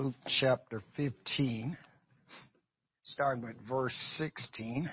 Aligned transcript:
Luke 0.00 0.14
chapter 0.26 0.80
15, 0.96 1.76
starting 3.02 3.44
with 3.44 3.56
verse 3.68 3.92
16. 4.16 4.88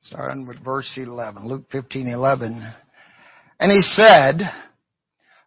Starting 0.00 0.48
with 0.48 0.56
verse 0.64 0.98
11, 1.00 1.46
Luke 1.46 1.66
15, 1.70 2.08
11. 2.08 2.60
And 3.60 3.70
he 3.70 3.78
said, 3.78 4.40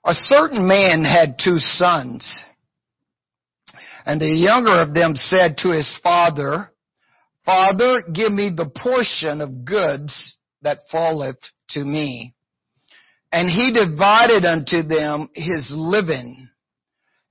a 0.05 0.13
certain 0.13 0.65
man 0.65 1.03
had 1.03 1.35
two 1.37 1.57
sons, 1.57 2.45
and 4.05 4.21
the 4.21 4.27
younger 4.27 4.81
of 4.81 4.93
them 4.93 5.15
said 5.15 5.57
to 5.57 5.71
his 5.71 5.99
father, 6.01 6.71
Father, 7.43 8.03
give 8.13 8.31
me 8.31 8.51
the 8.55 8.71
portion 8.73 9.41
of 9.41 9.65
goods 9.65 10.37
that 10.63 10.79
falleth 10.91 11.39
to 11.69 11.83
me. 11.83 12.33
And 13.31 13.49
he 13.49 13.73
divided 13.73 14.45
unto 14.45 14.83
them 14.83 15.29
his 15.33 15.73
living. 15.75 16.49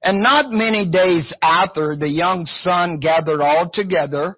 And 0.02 0.22
not 0.22 0.46
many 0.50 0.90
days 0.90 1.32
after, 1.42 1.96
the 1.96 2.08
young 2.08 2.44
son 2.44 2.98
gathered 3.00 3.40
all 3.40 3.70
together 3.72 4.36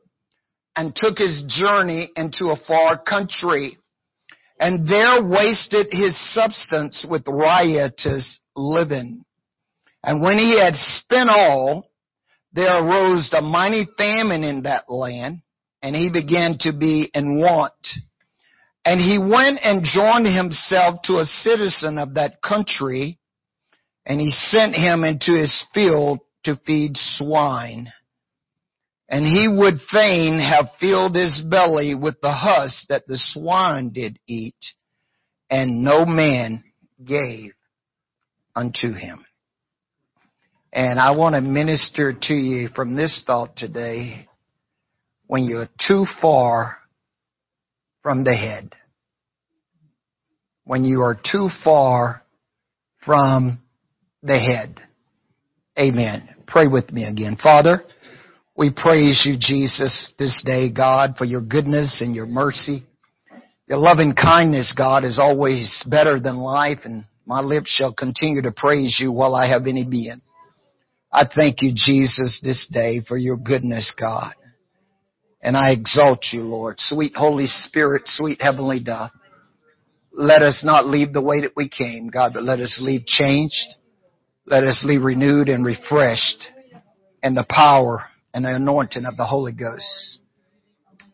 and 0.76 0.94
took 0.94 1.18
his 1.18 1.44
journey 1.48 2.10
into 2.16 2.46
a 2.46 2.60
far 2.66 3.02
country 3.02 3.78
and 4.58 4.88
there 4.88 5.22
wasted 5.22 5.88
his 5.90 6.16
substance 6.32 7.04
with 7.08 7.26
riotous 7.26 8.40
living. 8.54 9.24
And 10.02 10.22
when 10.22 10.38
he 10.38 10.60
had 10.60 10.74
spent 10.74 11.30
all, 11.30 11.84
there 12.52 12.76
arose 12.76 13.32
a 13.32 13.40
mighty 13.40 13.86
famine 13.98 14.44
in 14.44 14.62
that 14.62 14.88
land, 14.88 15.40
and 15.82 15.96
he 15.96 16.10
began 16.12 16.56
to 16.60 16.72
be 16.72 17.10
in 17.12 17.40
want. 17.40 17.72
And 18.84 19.00
he 19.00 19.18
went 19.18 19.60
and 19.62 19.82
joined 19.82 20.26
himself 20.26 21.00
to 21.04 21.18
a 21.18 21.24
citizen 21.24 21.96
of 21.98 22.14
that 22.14 22.42
country, 22.42 23.18
and 24.04 24.20
he 24.20 24.30
sent 24.30 24.74
him 24.74 25.04
into 25.04 25.32
his 25.32 25.64
field 25.72 26.20
to 26.44 26.60
feed 26.66 26.92
swine. 26.94 27.88
And 29.08 29.24
he 29.24 29.48
would 29.48 29.80
fain 29.90 30.38
have 30.38 30.66
filled 30.78 31.14
his 31.14 31.40
belly 31.40 31.94
with 31.94 32.20
the 32.20 32.32
husk 32.32 32.88
that 32.88 33.06
the 33.06 33.16
swine 33.18 33.90
did 33.92 34.18
eat, 34.26 34.56
and 35.48 35.82
no 35.82 36.04
man 36.04 36.62
gave 37.02 37.52
unto 38.54 38.92
him. 38.92 39.24
And 40.72 40.98
I 40.98 41.12
want 41.12 41.36
to 41.36 41.40
minister 41.40 42.12
to 42.12 42.34
you 42.34 42.68
from 42.74 42.96
this 42.96 43.22
thought 43.26 43.56
today 43.56 44.28
when 45.26 45.44
you're 45.44 45.68
too 45.86 46.04
far 46.20 46.78
from 48.04 48.22
the 48.22 48.36
head. 48.36 48.76
When 50.64 50.84
you 50.84 51.00
are 51.00 51.16
too 51.16 51.48
far 51.64 52.22
from 53.04 53.60
the 54.22 54.38
head. 54.38 54.80
Amen. 55.78 56.28
Pray 56.46 56.68
with 56.68 56.92
me 56.92 57.04
again. 57.04 57.36
Father, 57.42 57.82
we 58.56 58.70
praise 58.70 59.26
you, 59.26 59.36
Jesus, 59.38 60.12
this 60.18 60.42
day, 60.46 60.70
God, 60.70 61.14
for 61.18 61.24
your 61.24 61.40
goodness 61.40 62.00
and 62.00 62.14
your 62.14 62.26
mercy. 62.26 62.84
Your 63.68 63.78
loving 63.78 64.14
kindness, 64.14 64.74
God, 64.76 65.04
is 65.04 65.18
always 65.18 65.82
better 65.90 66.20
than 66.20 66.36
life, 66.36 66.80
and 66.84 67.06
my 67.26 67.40
lips 67.40 67.70
shall 67.70 67.94
continue 67.94 68.42
to 68.42 68.52
praise 68.52 68.98
you 69.02 69.10
while 69.10 69.34
I 69.34 69.48
have 69.48 69.66
any 69.66 69.84
being. 69.84 70.20
I 71.10 71.24
thank 71.34 71.62
you, 71.62 71.72
Jesus, 71.74 72.40
this 72.44 72.68
day 72.70 73.00
for 73.06 73.16
your 73.16 73.38
goodness, 73.38 73.94
God. 73.98 74.34
And 75.44 75.58
I 75.58 75.72
exalt 75.72 76.24
you, 76.32 76.40
Lord. 76.40 76.76
Sweet 76.78 77.14
Holy 77.14 77.46
Spirit, 77.46 78.04
sweet 78.06 78.40
Heavenly 78.40 78.80
Dove. 78.80 79.10
Let 80.10 80.40
us 80.40 80.62
not 80.64 80.86
leave 80.86 81.12
the 81.12 81.22
way 81.22 81.42
that 81.42 81.52
we 81.54 81.68
came, 81.68 82.08
God, 82.08 82.32
but 82.32 82.44
let 82.44 82.60
us 82.60 82.80
leave 82.82 83.04
changed. 83.04 83.66
Let 84.46 84.64
us 84.64 84.82
leave 84.86 85.02
renewed 85.02 85.50
and 85.50 85.64
refreshed 85.64 86.48
in 87.22 87.34
the 87.34 87.44
power 87.48 88.00
and 88.32 88.44
the 88.44 88.54
anointing 88.54 89.04
of 89.04 89.18
the 89.18 89.26
Holy 89.26 89.52
Ghost. 89.52 90.20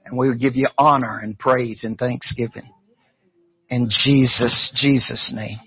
And 0.05 0.17
we 0.17 0.29
will 0.29 0.39
give 0.39 0.55
you 0.55 0.69
honor 0.79 1.19
and 1.21 1.37
praise 1.37 1.83
and 1.83 1.99
thanksgiving. 1.99 2.71
In 3.69 3.89
Jesus, 3.91 4.73
Jesus' 4.77 5.33
name. 5.35 5.59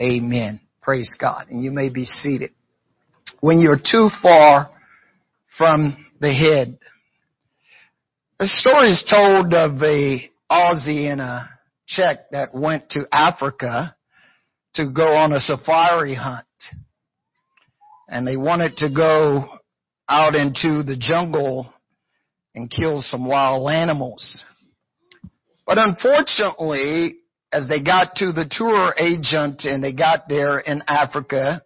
Amen. 0.00 0.60
Praise 0.80 1.14
God. 1.20 1.48
And 1.50 1.62
you 1.62 1.70
may 1.70 1.90
be 1.90 2.04
seated. 2.04 2.52
When 3.40 3.60
you're 3.60 3.78
too 3.78 4.08
far 4.22 4.70
from 5.58 5.96
the 6.20 6.32
head, 6.32 6.78
a 8.38 8.46
story 8.46 8.90
is 8.90 9.04
told 9.08 9.54
of 9.54 9.82
a 9.82 10.30
Aussie 10.50 11.10
and 11.10 11.20
a 11.20 11.48
Czech 11.86 12.30
that 12.32 12.54
went 12.54 12.90
to 12.90 13.06
Africa 13.10 13.96
to 14.74 14.90
go 14.94 15.16
on 15.16 15.32
a 15.32 15.40
safari 15.40 16.14
hunt. 16.14 16.44
And 18.08 18.26
they 18.26 18.36
wanted 18.36 18.76
to 18.78 18.90
go 18.94 19.44
out 20.08 20.34
into 20.34 20.82
the 20.82 20.96
jungle 20.98 21.72
and 22.54 22.70
kill 22.70 23.00
some 23.00 23.26
wild 23.26 23.70
animals. 23.70 24.44
But 25.66 25.78
unfortunately, 25.78 27.16
as 27.52 27.68
they 27.68 27.82
got 27.82 28.16
to 28.16 28.32
the 28.32 28.46
tour 28.50 28.94
agent 28.98 29.64
and 29.64 29.82
they 29.82 29.94
got 29.94 30.28
there 30.28 30.60
in 30.60 30.82
Africa, 30.86 31.62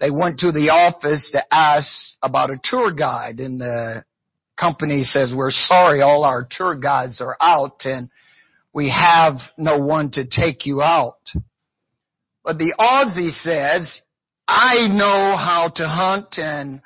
they 0.00 0.10
went 0.10 0.38
to 0.40 0.52
the 0.52 0.70
office 0.70 1.30
to 1.32 1.44
ask 1.54 2.16
about 2.22 2.50
a 2.50 2.60
tour 2.62 2.92
guide 2.94 3.40
and 3.40 3.60
the 3.60 4.04
company 4.58 5.02
says, 5.02 5.32
we're 5.34 5.50
sorry, 5.50 6.02
all 6.02 6.24
our 6.24 6.46
tour 6.50 6.78
guides 6.78 7.20
are 7.20 7.36
out 7.40 7.82
and 7.84 8.10
we 8.72 8.90
have 8.90 9.34
no 9.56 9.78
one 9.78 10.10
to 10.12 10.24
take 10.24 10.66
you 10.66 10.82
out. 10.82 11.18
But 12.44 12.58
the 12.58 12.74
Aussie 12.78 13.30
says, 13.30 14.00
I 14.46 14.88
know 14.88 15.36
how 15.36 15.70
to 15.76 15.86
hunt 15.86 16.38
and 16.38 16.80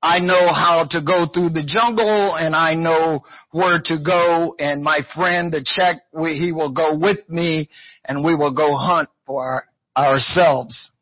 I 0.00 0.20
know 0.20 0.52
how 0.52 0.86
to 0.90 1.02
go 1.02 1.26
through 1.32 1.50
the 1.50 1.66
jungle 1.66 2.36
and 2.36 2.54
I 2.54 2.74
know 2.74 3.24
where 3.50 3.80
to 3.84 3.98
go 4.04 4.54
and 4.58 4.82
my 4.82 5.00
friend 5.14 5.52
the 5.52 5.64
Czech, 5.64 6.02
he 6.12 6.52
will 6.52 6.72
go 6.72 6.96
with 6.96 7.28
me 7.28 7.68
and 8.04 8.24
we 8.24 8.36
will 8.36 8.54
go 8.54 8.76
hunt 8.76 9.08
for 9.26 9.64
ourselves. 9.96 10.92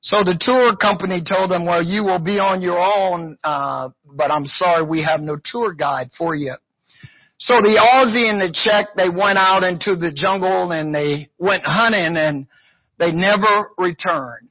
So 0.00 0.18
the 0.22 0.38
tour 0.38 0.76
company 0.76 1.22
told 1.26 1.50
them, 1.50 1.66
well, 1.66 1.82
you 1.82 2.04
will 2.04 2.22
be 2.22 2.38
on 2.38 2.62
your 2.62 2.78
own, 2.78 3.36
uh, 3.42 3.90
but 4.04 4.30
I'm 4.30 4.46
sorry 4.46 4.86
we 4.86 5.02
have 5.02 5.20
no 5.20 5.36
tour 5.42 5.74
guide 5.74 6.10
for 6.16 6.34
you. 6.34 6.54
So 7.38 7.54
the 7.54 7.78
Aussie 7.78 8.30
and 8.30 8.40
the 8.40 8.52
Czech, 8.52 8.94
they 8.96 9.08
went 9.08 9.38
out 9.38 9.62
into 9.62 9.94
the 9.94 10.12
jungle 10.14 10.72
and 10.72 10.94
they 10.94 11.30
went 11.38 11.62
hunting 11.64 12.16
and 12.16 12.46
they 12.98 13.12
never 13.12 13.70
returned. 13.78 14.50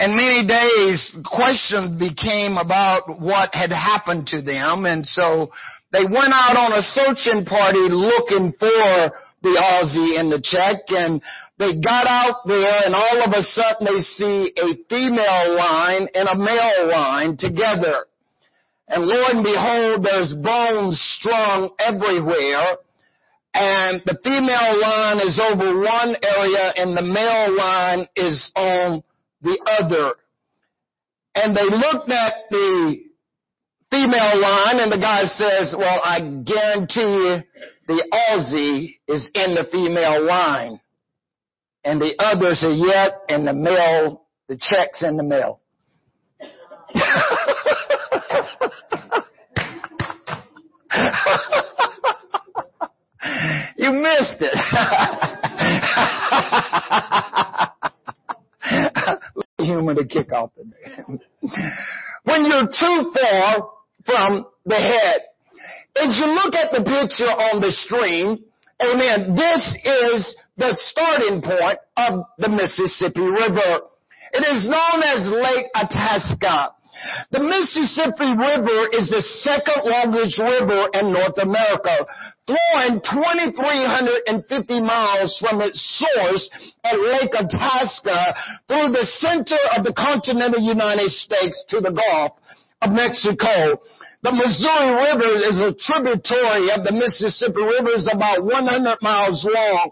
And 0.00 0.14
many 0.14 0.46
days 0.46 1.14
questions 1.24 1.98
became 1.98 2.56
about 2.56 3.20
what 3.20 3.50
had 3.52 3.70
happened 3.70 4.28
to 4.28 4.42
them 4.42 4.86
and 4.86 5.04
so 5.04 5.50
they 5.90 6.04
went 6.04 6.32
out 6.36 6.56
on 6.56 6.76
a 6.76 6.82
searching 6.82 7.44
party 7.46 7.88
looking 7.88 8.52
for 8.58 9.12
the 9.40 9.56
Aussie 9.56 10.20
and 10.20 10.30
the 10.30 10.40
Czech 10.42 10.84
and 10.88 11.22
they 11.58 11.80
got 11.80 12.06
out 12.06 12.44
there 12.46 12.84
and 12.84 12.94
all 12.94 13.24
of 13.24 13.32
a 13.32 13.42
sudden 13.42 13.88
they 13.88 14.02
see 14.02 14.52
a 14.56 14.76
female 14.88 15.56
line 15.56 16.08
and 16.12 16.28
a 16.28 16.36
male 16.36 16.88
line 16.88 17.36
together. 17.38 18.04
And 18.88 19.04
lo 19.04 19.24
and 19.28 19.42
behold, 19.42 20.04
there's 20.04 20.34
bones 20.34 21.00
strung 21.18 21.70
everywhere. 21.78 22.78
And 23.54 24.02
the 24.04 24.18
female 24.22 24.80
line 24.80 25.20
is 25.20 25.40
over 25.40 25.80
one 25.80 26.16
area 26.22 26.72
and 26.76 26.96
the 26.96 27.02
male 27.02 27.56
line 27.56 28.06
is 28.14 28.52
on 28.54 29.02
the 29.42 29.58
other. 29.80 30.14
And 31.34 31.56
they 31.56 31.64
looked 31.64 32.10
at 32.10 32.32
the 32.50 33.07
female 33.90 34.40
line 34.40 34.78
and 34.80 34.90
the 34.92 34.98
guy 34.98 35.24
says, 35.24 35.74
well, 35.76 36.00
I 36.04 36.20
guarantee 36.20 37.00
you 37.00 37.42
the 37.86 38.04
Aussie 38.12 38.96
is 39.08 39.28
in 39.34 39.54
the 39.54 39.64
female 39.70 40.22
line. 40.24 40.80
And 41.84 42.00
the 42.00 42.14
others 42.18 42.64
are 42.64 42.70
yet 42.70 43.20
in 43.28 43.44
the 43.44 43.52
male, 43.54 44.22
the 44.48 44.56
Czech's 44.56 45.02
in 45.02 45.16
the 45.16 45.22
male. 45.22 45.60
you 53.76 53.92
missed 53.92 54.40
it. 54.40 54.54
humor 59.58 59.94
to 59.94 60.06
kick 60.06 60.32
off 60.32 60.50
the 60.56 60.64
day. 60.64 61.20
when 62.24 62.46
you're 62.46 62.66
too 62.66 63.12
far 63.14 63.68
from 64.08 64.46
the 64.64 64.80
head. 64.80 65.20
As 66.00 66.16
you 66.16 66.32
look 66.32 66.56
at 66.56 66.72
the 66.72 66.80
picture 66.80 67.28
on 67.28 67.60
the 67.60 67.68
screen, 67.68 68.40
amen, 68.80 69.36
this 69.36 69.62
is 69.84 70.32
the 70.56 70.72
starting 70.72 71.44
point 71.44 71.78
of 72.00 72.24
the 72.40 72.48
Mississippi 72.48 73.28
River. 73.28 73.84
It 74.32 74.44
is 74.48 74.64
known 74.64 75.04
as 75.04 75.28
Lake 75.28 75.68
Itasca. 75.76 76.72
The 77.30 77.44
Mississippi 77.44 78.32
River 78.32 78.88
is 78.96 79.12
the 79.12 79.22
second 79.44 79.84
longest 79.84 80.40
river 80.40 80.88
in 80.96 81.12
North 81.12 81.36
America, 81.38 82.08
flowing 82.48 83.00
2,350 83.04 84.80
miles 84.80 85.36
from 85.38 85.60
its 85.60 85.78
source 86.00 86.48
at 86.82 86.96
Lake 86.96 87.36
Itasca 87.36 88.34
through 88.66 88.88
the 88.96 89.06
center 89.20 89.60
of 89.76 89.84
the 89.84 89.92
continental 89.92 90.60
United 90.60 91.10
States 91.10 91.62
to 91.68 91.80
the 91.80 91.92
Gulf 91.92 92.32
of 92.82 92.92
Mexico. 92.92 93.78
The 94.22 94.34
Missouri 94.34 94.90
River 94.94 95.32
is 95.46 95.58
a 95.62 95.74
tributary 95.78 96.70
of 96.70 96.82
the 96.86 96.94
Mississippi 96.94 97.62
River 97.62 97.94
is 97.94 98.10
about 98.10 98.42
100 98.42 98.98
miles 99.02 99.42
long. 99.46 99.90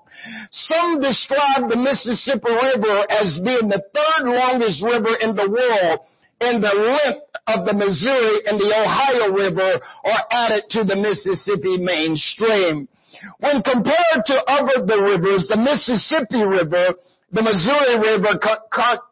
Some 0.50 1.00
describe 1.00 1.70
the 1.70 1.78
Mississippi 1.78 2.50
River 2.50 3.06
as 3.10 3.38
being 3.42 3.70
the 3.70 3.82
third 3.94 4.24
longest 4.30 4.82
river 4.82 5.14
in 5.18 5.34
the 5.34 5.50
world 5.50 6.00
and 6.40 6.62
the 6.62 6.74
length 6.74 7.26
of 7.48 7.64
the 7.64 7.74
Missouri 7.74 8.44
and 8.46 8.60
the 8.60 8.70
Ohio 8.70 9.32
River 9.32 9.80
are 10.04 10.24
added 10.30 10.64
to 10.70 10.84
the 10.84 10.96
Mississippi 10.96 11.78
main 11.78 12.14
stem. 12.14 12.86
When 13.40 13.62
compared 13.62 14.26
to 14.26 14.44
other 14.46 14.84
the 14.84 15.00
rivers, 15.00 15.48
the 15.48 15.56
Mississippi 15.56 16.44
River, 16.44 16.94
the 17.32 17.42
Missouri 17.42 17.98
River 17.98 18.38
co- 18.38 18.62
co- 18.70 19.02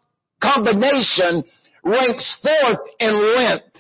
combination 0.42 1.42
ranks 1.84 2.38
fourth 2.42 2.88
in 2.98 3.12
length. 3.36 3.74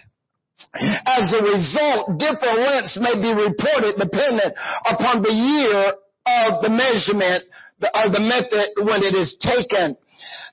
As 1.06 1.32
a 1.32 1.42
result, 1.42 2.18
different 2.18 2.58
lengths 2.58 2.98
may 3.00 3.14
be 3.14 3.32
reported 3.32 3.96
dependent 3.96 4.54
upon 4.84 5.22
the 5.22 5.32
year 5.32 5.94
of 6.26 6.62
the 6.62 6.70
measurement 6.70 7.44
of 7.94 8.12
the 8.12 8.20
method 8.20 8.74
when 8.82 9.02
it 9.02 9.14
is 9.14 9.36
taken. 9.40 9.96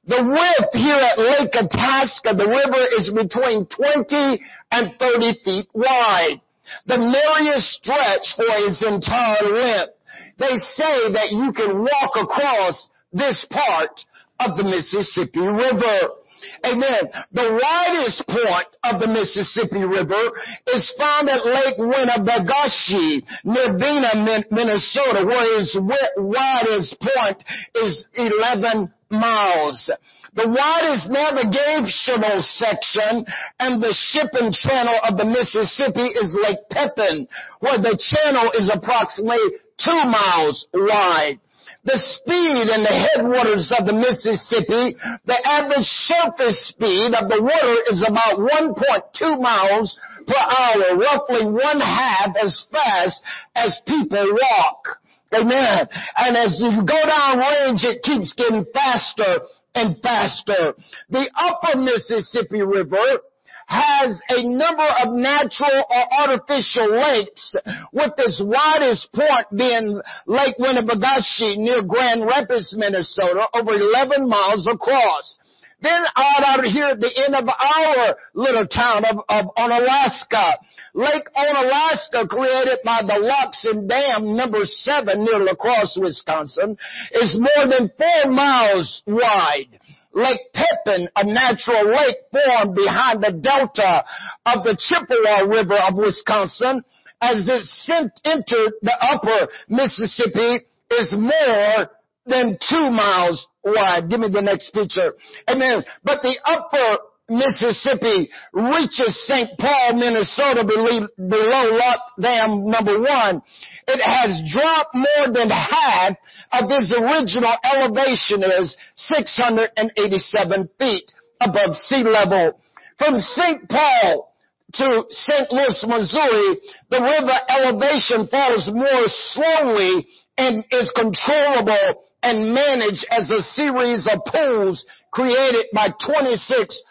The 0.07 0.21
width 0.25 0.73
here 0.73 0.97
at 0.97 1.19
Lake 1.19 1.53
Itasca, 1.53 2.33
the 2.33 2.49
river 2.49 2.83
is 2.97 3.13
between 3.13 3.65
20 3.69 4.41
and 4.71 4.97
30 4.97 5.39
feet 5.45 5.67
wide. 5.73 6.41
The 6.85 6.97
narrowest 6.97 7.69
stretch 7.77 8.33
for 8.35 8.49
its 8.65 8.83
entire 8.83 9.45
length. 9.45 9.93
They 10.37 10.57
say 10.57 11.13
that 11.13 11.31
you 11.31 11.53
can 11.53 11.81
walk 11.81 12.17
across 12.17 12.89
this 13.13 13.45
part 13.49 14.01
of 14.39 14.57
the 14.57 14.63
Mississippi 14.63 15.45
River. 15.45 16.17
Amen. 16.65 17.09
The 17.31 17.59
widest 17.61 18.27
point 18.27 18.67
of 18.83 18.99
the 18.99 19.07
Mississippi 19.07 19.83
River 19.83 20.31
is 20.67 20.93
found 20.97 21.29
at 21.29 21.45
Lake 21.45 21.77
Winnipesaukee 21.77 23.23
near 23.45 23.73
Bena, 23.77 24.43
Minnesota, 24.51 25.25
where 25.25 25.59
its 25.59 25.77
widest 26.17 26.97
point 26.99 27.43
is 27.75 28.05
11 28.15 28.93
miles. 29.11 29.91
The 30.33 30.47
widest 30.47 31.11
navigational 31.11 32.41
section 32.41 33.25
and 33.59 33.83
the 33.83 33.93
shipping 33.93 34.51
channel 34.53 34.99
of 35.03 35.17
the 35.17 35.25
Mississippi 35.25 36.07
is 36.07 36.37
Lake 36.41 36.63
Pepin, 36.69 37.27
where 37.59 37.77
the 37.77 37.99
channel 37.99 38.51
is 38.55 38.71
approximately 38.73 39.59
two 39.77 40.03
miles 40.05 40.67
wide 40.73 41.39
the 41.83 41.97
speed 41.97 42.69
in 42.69 42.83
the 42.85 42.93
headwaters 42.93 43.73
of 43.73 43.85
the 43.85 43.93
Mississippi, 43.93 44.95
the 45.25 45.39
average 45.47 45.89
surface 46.05 46.69
speed 46.69 47.17
of 47.17 47.25
the 47.27 47.41
water 47.41 47.77
is 47.89 48.05
about 48.05 48.37
1.2 48.37 49.41
miles 49.41 49.99
per 50.27 50.37
hour, 50.37 50.95
roughly 50.97 51.45
one 51.45 51.81
half 51.81 52.35
as 52.37 52.67
fast 52.71 53.21
as 53.55 53.81
people 53.87 54.29
walk. 54.31 54.99
Amen. 55.33 55.87
And 56.17 56.37
as 56.37 56.61
you 56.61 56.85
go 56.85 57.01
down 57.07 57.39
range, 57.39 57.83
it 57.83 58.03
keeps 58.03 58.33
getting 58.33 58.65
faster 58.73 59.39
and 59.73 59.99
faster. 60.01 60.75
The 61.09 61.29
upper 61.33 61.79
Mississippi 61.79 62.61
River 62.61 63.21
has 63.67 64.21
a 64.29 64.43
number 64.43 64.87
of 65.03 65.13
natural 65.13 65.85
or 65.89 66.03
artificial 66.19 66.91
lakes 66.91 67.55
with 67.93 68.13
its 68.17 68.41
widest 68.43 69.11
point 69.13 69.47
being 69.55 70.01
Lake 70.27 70.55
Winnipesaukee 70.59 71.57
near 71.57 71.83
Grand 71.83 72.25
Rapids, 72.25 72.73
Minnesota, 72.77 73.47
over 73.53 73.73
11 73.73 74.27
miles 74.29 74.67
across. 74.67 75.39
Then 75.81 76.03
out 76.15 76.43
out 76.45 76.63
here 76.63 76.93
at 76.93 76.99
the 76.99 77.09
end 77.25 77.33
of 77.33 77.49
our 77.49 78.15
little 78.35 78.67
town 78.67 79.03
of, 79.03 79.17
of 79.27 79.45
Onalaska, 79.57 80.53
Lake 80.93 81.25
Onalaska 81.35 82.29
created 82.29 82.79
by 82.85 83.01
the 83.01 83.17
Lock 83.17 83.53
and 83.63 83.89
Dam 83.89 84.37
number 84.37 84.59
seven 84.63 85.25
near 85.25 85.39
La 85.39 85.55
Crosse, 85.55 85.97
Wisconsin, 85.99 86.77
is 87.13 87.35
more 87.39 87.67
than 87.67 87.89
four 87.97 88.31
miles 88.31 89.01
wide. 89.07 89.79
Lake 90.13 90.41
Pepin, 90.53 91.07
a 91.15 91.23
natural 91.23 91.89
lake 91.89 92.17
formed 92.31 92.75
behind 92.75 93.23
the 93.23 93.31
delta 93.41 94.03
of 94.45 94.63
the 94.63 94.75
Chippewa 94.77 95.47
River 95.47 95.77
of 95.77 95.95
Wisconsin, 95.95 96.83
as 97.21 97.47
it 97.47 97.63
sent, 97.65 98.11
entered 98.25 98.73
the 98.81 98.97
upper 98.99 99.47
Mississippi, 99.69 100.65
is 100.91 101.13
more 101.17 101.89
than 102.25 102.57
two 102.69 102.89
miles 102.89 103.47
wide. 103.63 104.09
Give 104.09 104.19
me 104.19 104.29
the 104.29 104.41
next 104.41 104.71
picture. 104.73 105.13
Amen. 105.47 105.83
But 106.03 106.21
the 106.21 106.35
upper 106.43 106.99
Mississippi 107.31 108.29
reaches 108.51 109.15
St. 109.25 109.57
Paul, 109.57 109.93
Minnesota 109.95 110.65
below 110.65 111.65
Lock 111.71 112.01
Dam 112.19 112.69
number 112.69 112.99
one. 112.99 113.41
It 113.87 114.01
has 114.03 114.41
dropped 114.51 114.93
more 114.93 115.33
than 115.33 115.49
half 115.49 116.17
of 116.51 116.69
its 116.69 116.91
original 116.91 117.55
elevation 117.63 118.43
is 118.43 118.75
687 118.95 120.69
feet 120.77 121.11
above 121.39 121.75
sea 121.77 122.03
level. 122.03 122.59
From 122.97 123.19
St. 123.19 123.67
Paul 123.69 124.27
to 124.73 125.05
St. 125.09 125.51
Louis, 125.51 125.85
Missouri, 125.87 126.57
the 126.89 127.01
river 127.01 127.39
elevation 127.47 128.27
falls 128.27 128.69
more 128.73 129.07
slowly 129.07 130.05
and 130.37 130.65
is 130.71 130.91
controllable 130.95 132.03
and 132.23 132.53
managed 132.53 133.05
as 133.09 133.31
a 133.31 133.41
series 133.41 134.07
of 134.11 134.19
pools 134.25 134.85
created 135.11 135.65
by 135.73 135.89
26 136.05 136.83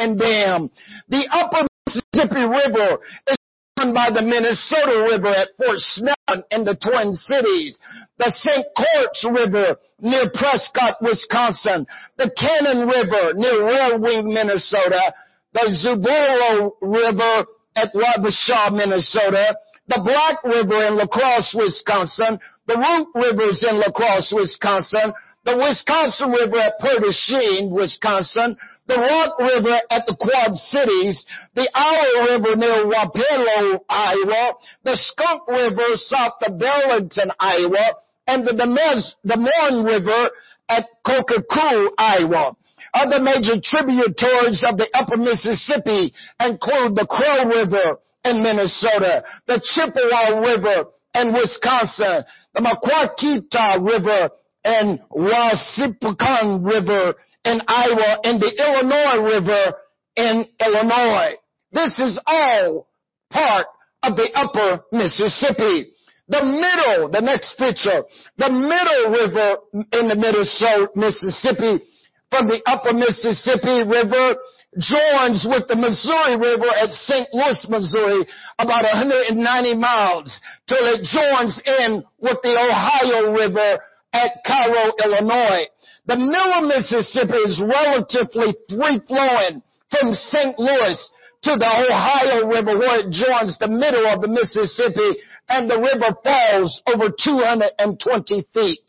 and 0.00 0.18
dam. 0.18 0.70
The 1.08 1.28
upper 1.30 1.68
Mississippi 1.86 2.48
River 2.48 2.98
is 3.28 3.36
run 3.78 3.92
by 3.92 4.08
the 4.08 4.22
Minnesota 4.22 5.04
River 5.04 5.28
at 5.28 5.48
Fort 5.56 5.78
Snelling 5.78 6.44
in 6.50 6.64
the 6.64 6.74
Twin 6.80 7.12
Cities. 7.12 7.78
The 8.18 8.32
St. 8.32 8.66
Croix 8.74 9.30
River 9.30 9.76
near 10.00 10.30
Prescott, 10.32 10.96
Wisconsin. 11.00 11.86
The 12.16 12.30
Cannon 12.32 12.88
River 12.88 13.34
near 13.34 13.66
Red 13.66 14.00
Wing, 14.00 14.32
Minnesota. 14.32 15.12
The 15.52 15.68
Zumbro 15.76 16.72
River 16.80 17.46
at 17.76 17.92
Wabasha, 17.92 18.72
Minnesota. 18.72 19.56
The 19.88 20.00
Black 20.04 20.44
River 20.44 20.86
in 20.86 20.96
La 20.96 21.06
Crosse, 21.06 21.54
Wisconsin. 21.58 22.38
The 22.66 22.78
Root 22.78 23.08
Rivers 23.14 23.66
in 23.68 23.80
La 23.80 23.90
Crosse, 23.90 24.32
Wisconsin 24.34 25.12
the 25.44 25.56
Wisconsin 25.56 26.30
River 26.30 26.58
at 26.58 26.78
Prairie 26.78 27.00
du 27.00 27.12
Chien, 27.12 27.70
Wisconsin, 27.72 28.56
the 28.86 28.96
Rock 28.96 29.38
River 29.38 29.80
at 29.90 30.04
the 30.06 30.16
Quad 30.16 30.54
Cities, 30.54 31.24
the 31.54 31.68
Iowa 31.72 32.36
River 32.36 32.56
near 32.56 32.84
Wapello, 32.84 33.80
Iowa, 33.88 34.54
the 34.84 34.96
Skunk 34.96 35.48
River 35.48 35.96
south 35.96 36.34
of 36.42 36.58
Burlington, 36.58 37.32
Iowa, 37.40 37.96
and 38.26 38.46
the 38.46 38.52
Des 38.52 39.36
Moines 39.36 39.84
River 39.84 40.30
at 40.68 40.86
Keokuk, 41.06 41.88
Iowa. 41.96 42.56
Other 42.92 43.20
major 43.20 43.60
tributaries 43.62 44.64
of 44.66 44.76
the 44.76 44.88
upper 44.92 45.16
Mississippi 45.16 46.12
include 46.38 46.96
the 46.96 47.06
Crow 47.08 47.48
River 47.48 47.98
in 48.24 48.42
Minnesota, 48.42 49.22
the 49.46 49.60
Chippewa 49.64 50.40
River 50.40 50.90
in 51.14 51.32
Wisconsin, 51.32 52.24
the 52.54 52.60
Maquoketa 52.60 53.80
River 53.80 54.30
and 54.64 55.00
Wapsipinicon 55.10 56.64
River 56.64 57.14
in 57.44 57.60
Iowa 57.66 58.18
and 58.24 58.40
the 58.40 58.52
Illinois 58.58 59.24
River 59.24 59.74
in 60.16 60.46
Illinois. 60.60 61.36
This 61.72 61.98
is 61.98 62.18
all 62.26 62.88
part 63.30 63.66
of 64.02 64.16
the 64.16 64.28
upper 64.34 64.84
Mississippi. 64.92 65.92
The 66.28 66.44
middle, 66.44 67.10
the 67.10 67.20
next 67.20 67.58
picture, 67.58 68.04
the 68.38 68.50
middle 68.50 69.10
river 69.10 69.56
in 69.98 70.06
the 70.06 70.14
Minnesota, 70.14 70.86
Mississippi 70.94 71.82
from 72.30 72.46
the 72.46 72.62
upper 72.66 72.92
Mississippi 72.94 73.82
River 73.82 74.38
joins 74.78 75.42
with 75.50 75.66
the 75.66 75.74
Missouri 75.74 76.38
River 76.38 76.70
at 76.70 76.94
St. 76.94 77.26
Louis, 77.34 77.66
Missouri, 77.68 78.22
about 78.62 78.86
190 78.86 79.42
miles 79.74 80.38
till 80.68 80.86
it 80.86 81.02
joins 81.02 81.58
in 81.66 82.04
with 82.22 82.38
the 82.42 82.54
Ohio 82.54 83.34
River 83.34 83.82
at 84.12 84.42
Cairo, 84.46 84.92
Illinois. 85.04 85.66
The 86.06 86.16
middle 86.16 86.66
Mississippi 86.66 87.38
is 87.46 87.62
relatively 87.62 88.54
free 88.68 89.00
flowing 89.06 89.62
from 89.90 90.12
St. 90.12 90.58
Louis 90.58 90.98
to 91.42 91.56
the 91.56 91.70
Ohio 91.88 92.46
River 92.46 92.76
where 92.78 93.00
it 93.00 93.12
joins 93.12 93.56
the 93.58 93.68
middle 93.68 94.06
of 94.06 94.20
the 94.20 94.28
Mississippi 94.28 95.18
and 95.48 95.70
the 95.70 95.78
river 95.78 96.14
falls 96.22 96.82
over 96.86 97.08
220 97.10 98.46
feet 98.52 98.80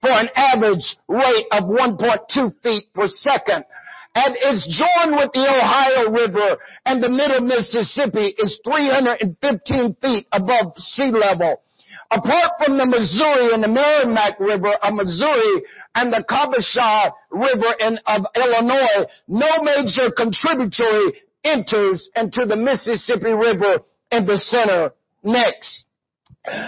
for 0.00 0.10
an 0.10 0.28
average 0.34 0.96
rate 1.08 1.46
of 1.52 1.64
1.2 1.64 2.52
feet 2.62 2.92
per 2.92 3.06
second. 3.06 3.64
and 4.14 4.36
it's 4.36 4.66
joined 4.68 5.16
with 5.16 5.32
the 5.32 5.46
Ohio 5.46 6.10
River 6.10 6.58
and 6.84 7.02
the 7.02 7.08
middle 7.08 7.40
Mississippi 7.40 8.34
is 8.36 8.60
315 8.64 9.96
feet 10.02 10.26
above 10.32 10.76
sea 10.76 11.10
level. 11.10 11.62
Apart 12.12 12.52
from 12.60 12.76
the 12.76 12.84
Missouri 12.84 13.54
and 13.54 13.64
the 13.64 13.72
Meramec 13.72 14.38
River 14.38 14.76
of 14.84 14.92
Missouri 14.92 15.64
and 15.94 16.12
the 16.12 16.22
Kabasha 16.28 17.10
River 17.30 17.72
in, 17.80 17.98
of 18.04 18.26
Illinois, 18.36 19.08
no 19.28 19.48
major 19.64 20.12
contributory 20.12 21.16
enters 21.42 22.10
into 22.14 22.44
the 22.44 22.56
Mississippi 22.56 23.32
River 23.32 23.80
in 24.10 24.26
the 24.26 24.36
center. 24.36 24.92
Next. 25.24 25.84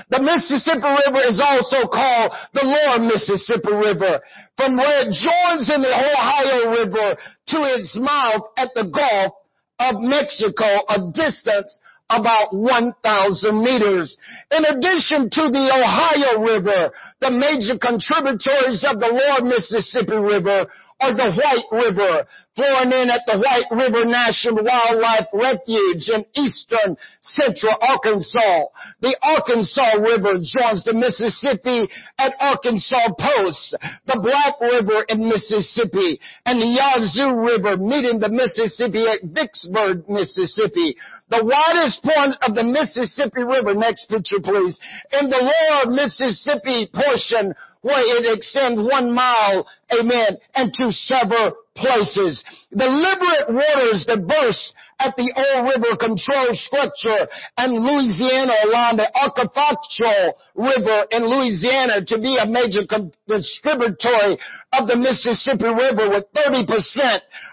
The 0.09 0.23
Mississippi 0.23 0.81
River 0.81 1.21
is 1.29 1.43
also 1.45 1.89
called 1.93 2.33
the 2.55 2.65
Lower 2.65 3.05
Mississippi 3.05 3.75
River, 3.75 4.23
from 4.57 4.79
where 4.79 5.03
it 5.03 5.13
joins 5.13 5.69
in 5.69 5.83
the 5.83 5.93
Ohio 5.93 6.71
River 6.73 7.21
to 7.49 7.59
its 7.77 7.99
mouth 8.01 8.49
at 8.57 8.71
the 8.75 8.85
Gulf 8.85 9.35
of 9.81 9.97
Mexico, 10.01 10.65
a 10.89 11.11
distance 11.13 11.81
about 12.11 12.55
1,000 12.55 13.65
meters. 13.65 14.17
In 14.51 14.65
addition 14.65 15.31
to 15.31 15.49
the 15.49 15.71
Ohio 15.73 16.41
River, 16.41 16.93
the 17.21 17.31
major 17.31 17.79
contributors 17.79 18.85
of 18.87 19.01
the 19.01 19.09
Lower 19.09 19.49
Mississippi 19.49 20.17
River 20.17 20.67
the 21.13 21.37
White 21.37 21.69
River, 21.69 22.25
flowing 22.57 22.93
in 22.93 23.11
at 23.11 23.27
the 23.27 23.37
White 23.37 23.69
River 23.69 24.05
National 24.09 24.65
Wildlife 24.65 25.29
Refuge 25.35 26.09
in 26.09 26.25
eastern 26.33 26.97
central 27.21 27.77
Arkansas. 27.83 28.73
The 29.01 29.17
Arkansas 29.21 30.01
River 30.01 30.41
joins 30.41 30.85
the 30.85 30.95
Mississippi 30.95 31.91
at 32.17 32.33
Arkansas 32.41 33.13
Post, 33.19 33.77
the 34.07 34.21
Black 34.23 34.57
River 34.61 35.05
in 35.09 35.29
Mississippi, 35.29 36.21
and 36.47 36.63
the 36.63 36.71
Yazoo 36.73 37.35
River 37.35 37.77
meeting 37.77 38.21
the 38.21 38.31
Mississippi 38.31 39.05
at 39.11 39.27
Vicksburg, 39.27 40.09
Mississippi. 40.09 40.97
The 41.29 41.45
widest 41.45 42.03
point 42.07 42.39
of 42.47 42.55
the 42.55 42.65
Mississippi 42.65 43.43
River, 43.43 43.75
next 43.75 44.07
picture 44.09 44.41
please, 44.41 44.79
in 45.13 45.29
the 45.29 45.43
lower 45.43 45.91
Mississippi 45.91 46.87
portion 46.93 47.53
where 47.85 48.01
it 48.17 48.25
extends 48.25 48.81
one 48.81 49.13
mile, 49.13 49.69
amen, 49.93 50.41
and 50.57 50.73
to 50.73 50.91
several 50.91 51.53
places. 51.77 52.41
The 52.73 52.89
liberate 52.89 53.53
waters 53.53 54.09
that 54.09 54.25
burst 54.25 54.73
at 54.99 55.13
the 55.21 55.29
old 55.37 55.69
river 55.69 55.93
control 56.01 56.57
structure 56.57 57.29
and 57.61 57.77
Louisiana 57.77 58.57
along 58.65 58.97
the 58.97 59.11
Atchafalaya 59.13 60.33
River 60.57 61.05
in 61.13 61.29
Louisiana 61.29 62.01
to 62.09 62.17
be 62.17 62.41
a 62.41 62.49
major 62.49 62.89
distributory 63.29 64.41
of 64.73 64.89
the 64.89 64.97
Mississippi 64.97 65.69
River 65.69 66.09
with 66.09 66.25
30% 66.33 66.65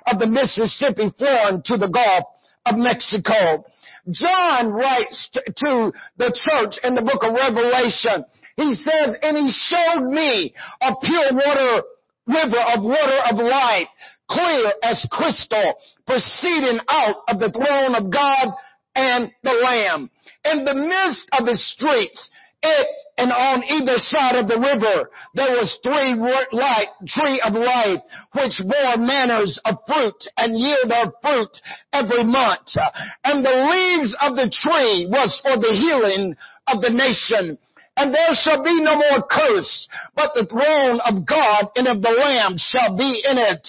of 0.07 0.15
the 0.15 0.31
Mississippi 0.31 1.11
flowing 1.19 1.59
to 1.65 1.75
the 1.75 1.91
Gulf 1.91 2.23
of 2.65 2.79
Mexico. 2.79 3.65
John 4.09 4.71
writes 4.71 5.29
to 5.33 5.91
the 6.15 6.31
church 6.31 6.79
in 6.87 6.95
the 6.95 7.03
book 7.03 7.19
of 7.19 7.35
Revelation 7.35 8.23
he 8.57 8.75
says, 8.75 9.15
and 9.21 9.37
he 9.37 9.51
showed 9.51 10.09
me 10.09 10.53
a 10.81 10.93
pure 11.01 11.33
water 11.33 11.83
river 12.27 12.61
of 12.75 12.83
water 12.83 13.19
of 13.29 13.37
life, 13.37 13.87
clear 14.29 14.73
as 14.83 15.05
crystal, 15.11 15.75
proceeding 16.05 16.79
out 16.87 17.17
of 17.27 17.39
the 17.39 17.51
throne 17.51 17.95
of 17.95 18.11
God 18.11 18.53
and 18.95 19.31
the 19.43 19.53
Lamb. 19.53 20.09
In 20.45 20.63
the 20.63 20.75
midst 20.75 21.27
of 21.33 21.45
the 21.45 21.57
streets, 21.57 22.29
it 22.63 22.87
and 23.17 23.31
on 23.31 23.63
either 23.63 23.97
side 23.97 24.35
of 24.35 24.47
the 24.47 24.59
river 24.59 25.09
there 25.33 25.51
was 25.57 25.79
three 25.81 26.13
light, 26.13 26.89
tree 27.07 27.41
of 27.41 27.53
life 27.53 28.01
which 28.33 28.61
bore 28.61 28.97
manners 28.97 29.59
of 29.65 29.77
fruit 29.87 30.27
and 30.37 30.53
yield 30.53 30.91
of 30.91 31.13
fruit 31.23 31.49
every 31.91 32.23
month. 32.23 32.69
And 33.23 33.43
the 33.43 33.65
leaves 33.65 34.15
of 34.21 34.35
the 34.35 34.53
tree 34.53 35.07
was 35.09 35.41
for 35.41 35.57
the 35.57 35.73
healing 35.73 36.35
of 36.67 36.81
the 36.81 36.91
nation 36.91 37.57
and 37.97 38.13
there 38.13 38.33
shall 38.33 38.63
be 38.63 38.81
no 38.81 38.95
more 38.95 39.23
curse, 39.29 39.87
but 40.15 40.31
the 40.33 40.45
throne 40.45 40.99
of 41.03 41.25
God 41.25 41.71
and 41.75 41.87
of 41.87 42.01
the 42.01 42.09
Lamb 42.09 42.55
shall 42.57 42.95
be 42.95 43.23
in 43.23 43.37
it. 43.37 43.67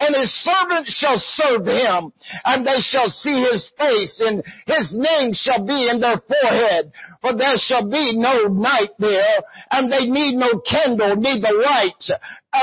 And 0.00 0.16
his 0.16 0.32
servants 0.42 0.94
shall 0.96 1.18
serve 1.18 1.66
him, 1.66 2.12
and 2.44 2.66
they 2.66 2.80
shall 2.80 3.08
see 3.08 3.44
his 3.50 3.70
face, 3.76 4.20
and 4.24 4.42
his 4.66 4.96
name 4.96 5.32
shall 5.34 5.64
be 5.66 5.88
in 5.88 6.00
their 6.00 6.20
forehead. 6.20 6.92
For 7.20 7.36
there 7.36 7.56
shall 7.56 7.88
be 7.88 8.16
no 8.16 8.48
night 8.48 8.96
there, 8.98 9.40
and 9.70 9.92
they 9.92 10.06
need 10.06 10.36
no 10.36 10.60
candle, 10.60 11.16
neither 11.16 11.48
the 11.48 11.62
light 11.64 12.04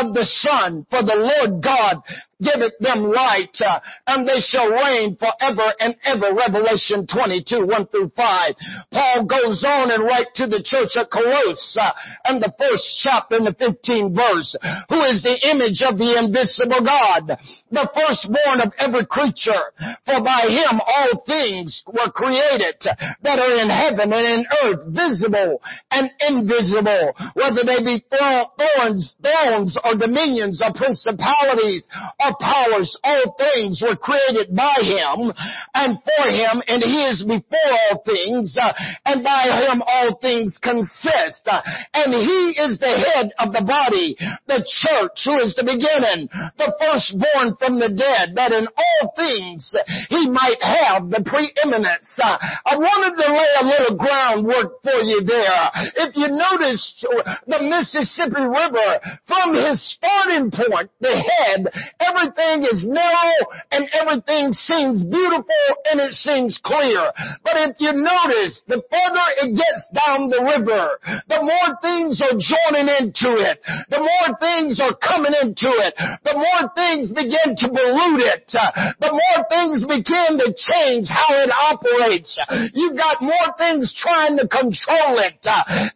of 0.01 0.13
the 0.13 0.25
sun, 0.25 0.85
for 0.89 1.03
the 1.03 1.15
Lord 1.15 1.63
God 1.63 2.01
giveth 2.45 2.77
them 2.79 3.09
light, 3.09 3.57
uh, 3.65 3.79
and 4.07 4.27
they 4.27 4.39
shall 4.39 4.69
reign 4.69 5.17
forever 5.17 5.73
and 5.79 5.97
ever. 6.05 6.29
Revelation 6.35 7.07
22, 7.09 7.65
1 7.65 7.87
through 7.87 8.11
5. 8.15 8.53
Paul 8.91 9.25
goes 9.25 9.65
on 9.65 9.89
and 9.89 10.03
write 10.05 10.29
to 10.35 10.45
the 10.45 10.61
church 10.61 10.93
at 10.95 11.09
Colossus, 11.09 11.77
uh, 11.81 11.91
and 12.25 12.41
the 12.41 12.53
first 12.57 13.01
chapter 13.01 13.37
in 13.37 13.43
the 13.43 13.57
15th 13.57 14.13
verse, 14.13 14.53
who 14.89 15.01
is 15.09 15.23
the 15.23 15.37
image 15.49 15.81
of 15.81 15.97
the 15.97 16.13
invisible 16.13 16.85
God, 16.85 17.33
the 17.71 17.89
firstborn 17.89 18.61
of 18.61 18.71
every 18.77 19.05
creature. 19.09 19.73
For 20.05 20.21
by 20.21 20.45
him 20.47 20.77
all 20.77 21.23
things 21.25 21.81
were 21.87 22.11
created 22.11 22.77
that 22.79 23.39
are 23.39 23.55
in 23.57 23.69
heaven 23.69 24.13
and 24.13 24.27
in 24.27 24.43
earth, 24.63 24.81
visible 24.93 25.61
and 25.91 26.11
invisible, 26.21 27.13
whether 27.33 27.63
they 27.63 27.81
be 27.81 28.03
thorns, 28.11 29.15
thrones 29.23 29.77
or 29.83 29.95
dominions 29.95 30.61
or 30.61 30.73
principalities 30.75 31.87
or 32.19 32.34
powers. 32.39 32.97
All 33.03 33.35
things 33.37 33.81
were 33.85 33.95
created 33.95 34.55
by 34.55 34.75
him 34.81 35.31
and 35.73 35.99
for 36.03 36.27
him 36.29 36.61
and 36.67 36.83
he 36.83 37.05
is 37.07 37.23
before 37.23 37.71
all 37.89 38.03
things 38.05 38.55
uh, 38.59 38.73
and 39.05 39.23
by 39.23 39.49
him 39.65 39.81
all 39.81 40.17
things 40.21 40.59
consist. 40.61 41.45
Uh, 41.45 41.61
and 41.93 42.13
he 42.13 42.55
is 42.61 42.79
the 42.79 42.93
head 42.93 43.31
of 43.39 43.53
the 43.53 43.63
body, 43.65 44.15
the 44.47 44.63
church 44.65 45.25
who 45.25 45.39
is 45.39 45.55
the 45.55 45.65
beginning, 45.65 46.27
the 46.57 46.71
firstborn 46.79 47.55
from 47.57 47.79
the 47.79 47.89
dead, 47.89 48.35
that 48.35 48.51
in 48.51 48.67
all 48.67 49.13
things 49.15 49.73
he 50.09 50.29
might 50.29 50.61
have 50.61 51.09
the 51.09 51.23
preeminence. 51.25 52.07
Uh, 52.21 52.37
I 52.65 52.77
wanted 52.77 53.15
to 53.19 53.27
lay 53.31 53.51
a 53.61 53.65
little 53.65 53.97
groundwork 53.97 54.81
for 54.83 54.99
you 55.01 55.21
there. 55.25 55.63
If 56.07 56.15
you 56.15 56.27
notice 56.29 56.83
the 57.47 57.59
Mississippi 57.61 58.45
River 58.45 58.99
from 59.27 59.55
his 59.55 59.81
starting 59.95 60.51
point, 60.51 60.91
the 60.99 61.15
head, 61.15 61.67
everything 62.15 62.63
is 62.63 62.87
narrow 62.87 63.35
and 63.71 63.89
everything 63.91 64.53
seems 64.53 65.03
beautiful 65.03 65.67
and 65.91 65.99
it 65.99 66.11
seems 66.15 66.59
clear. 66.63 67.11
But 67.43 67.59
if 67.67 67.75
you 67.79 67.91
notice, 67.91 68.63
the 68.67 68.79
further 68.87 69.27
it 69.43 69.51
gets 69.55 69.83
down 69.91 70.31
the 70.31 70.43
river, 70.43 70.95
the 71.27 71.41
more 71.43 71.75
things 71.83 72.23
are 72.23 72.39
joining 72.39 72.87
into 72.87 73.35
it, 73.43 73.59
the 73.91 73.99
more 73.99 74.29
things 74.39 74.79
are 74.79 74.95
coming 74.95 75.35
into 75.35 75.69
it, 75.83 75.93
the 76.23 76.35
more 76.35 76.71
things 76.75 77.11
begin 77.11 77.59
to 77.59 77.67
pollute 77.67 78.23
it, 78.23 78.47
the 78.47 79.11
more 79.11 79.39
things 79.51 79.83
begin 79.83 80.39
to 80.39 80.55
change 80.55 81.11
how 81.11 81.35
it 81.35 81.51
operates. 81.51 82.39
You've 82.73 82.97
got 82.97 83.21
more 83.21 83.51
things 83.57 83.91
trying 83.91 84.37
to 84.37 84.47
control 84.47 85.19
it. 85.19 85.39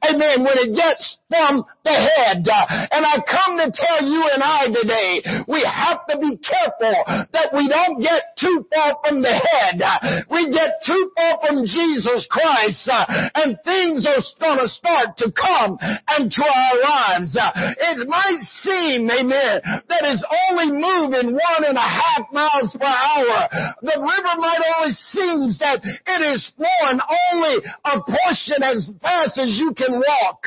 Amen. 0.03 0.43
When 0.43 0.57
it 0.59 0.75
gets 0.75 1.19
from 1.29 1.63
the 1.85 1.93
head. 1.93 2.43
And 2.89 3.05
I 3.05 3.21
come 3.21 3.61
to 3.61 3.69
tell 3.69 4.01
you 4.01 4.25
and 4.33 4.41
I 4.41 4.65
today, 4.73 5.21
we 5.47 5.61
have 5.61 6.01
to 6.09 6.17
be 6.19 6.37
careful 6.37 6.95
that 7.33 7.53
we 7.53 7.69
don't 7.69 8.01
get 8.01 8.35
too 8.37 8.65
far 8.73 8.97
from 9.03 9.21
the 9.21 9.33
head. 9.33 9.81
We 10.29 10.51
get 10.51 10.81
too 10.85 11.11
far 11.15 11.39
from 11.45 11.65
Jesus 11.65 12.27
Christ 12.29 12.89
and 12.89 13.57
things 13.63 14.05
are 14.05 14.21
going 14.39 14.59
to 14.59 14.69
start 14.69 15.17
to 15.21 15.31
come 15.31 15.77
into 16.17 16.43
our 16.43 16.75
lives. 16.81 17.37
It 17.37 18.07
might 18.07 18.41
seem, 18.63 19.09
amen, 19.09 19.61
that 19.63 20.03
it's 20.05 20.25
only 20.49 20.73
moving 20.73 21.33
one 21.35 21.63
and 21.65 21.77
a 21.77 21.89
half 21.89 22.25
miles 22.31 22.75
per 22.77 22.89
hour. 22.89 23.49
The 23.81 23.97
river 23.99 24.35
might 24.37 24.63
only 24.77 24.93
seem 24.93 25.53
that 25.59 25.81
it 25.83 26.21
is 26.33 26.51
flowing 26.55 26.99
only 26.99 27.55
a 27.85 27.95
portion 28.01 28.63
as 28.63 28.91
fast 29.01 29.37
as 29.37 29.57
you 29.59 29.73
can 29.75 29.99
walk. 29.99 30.43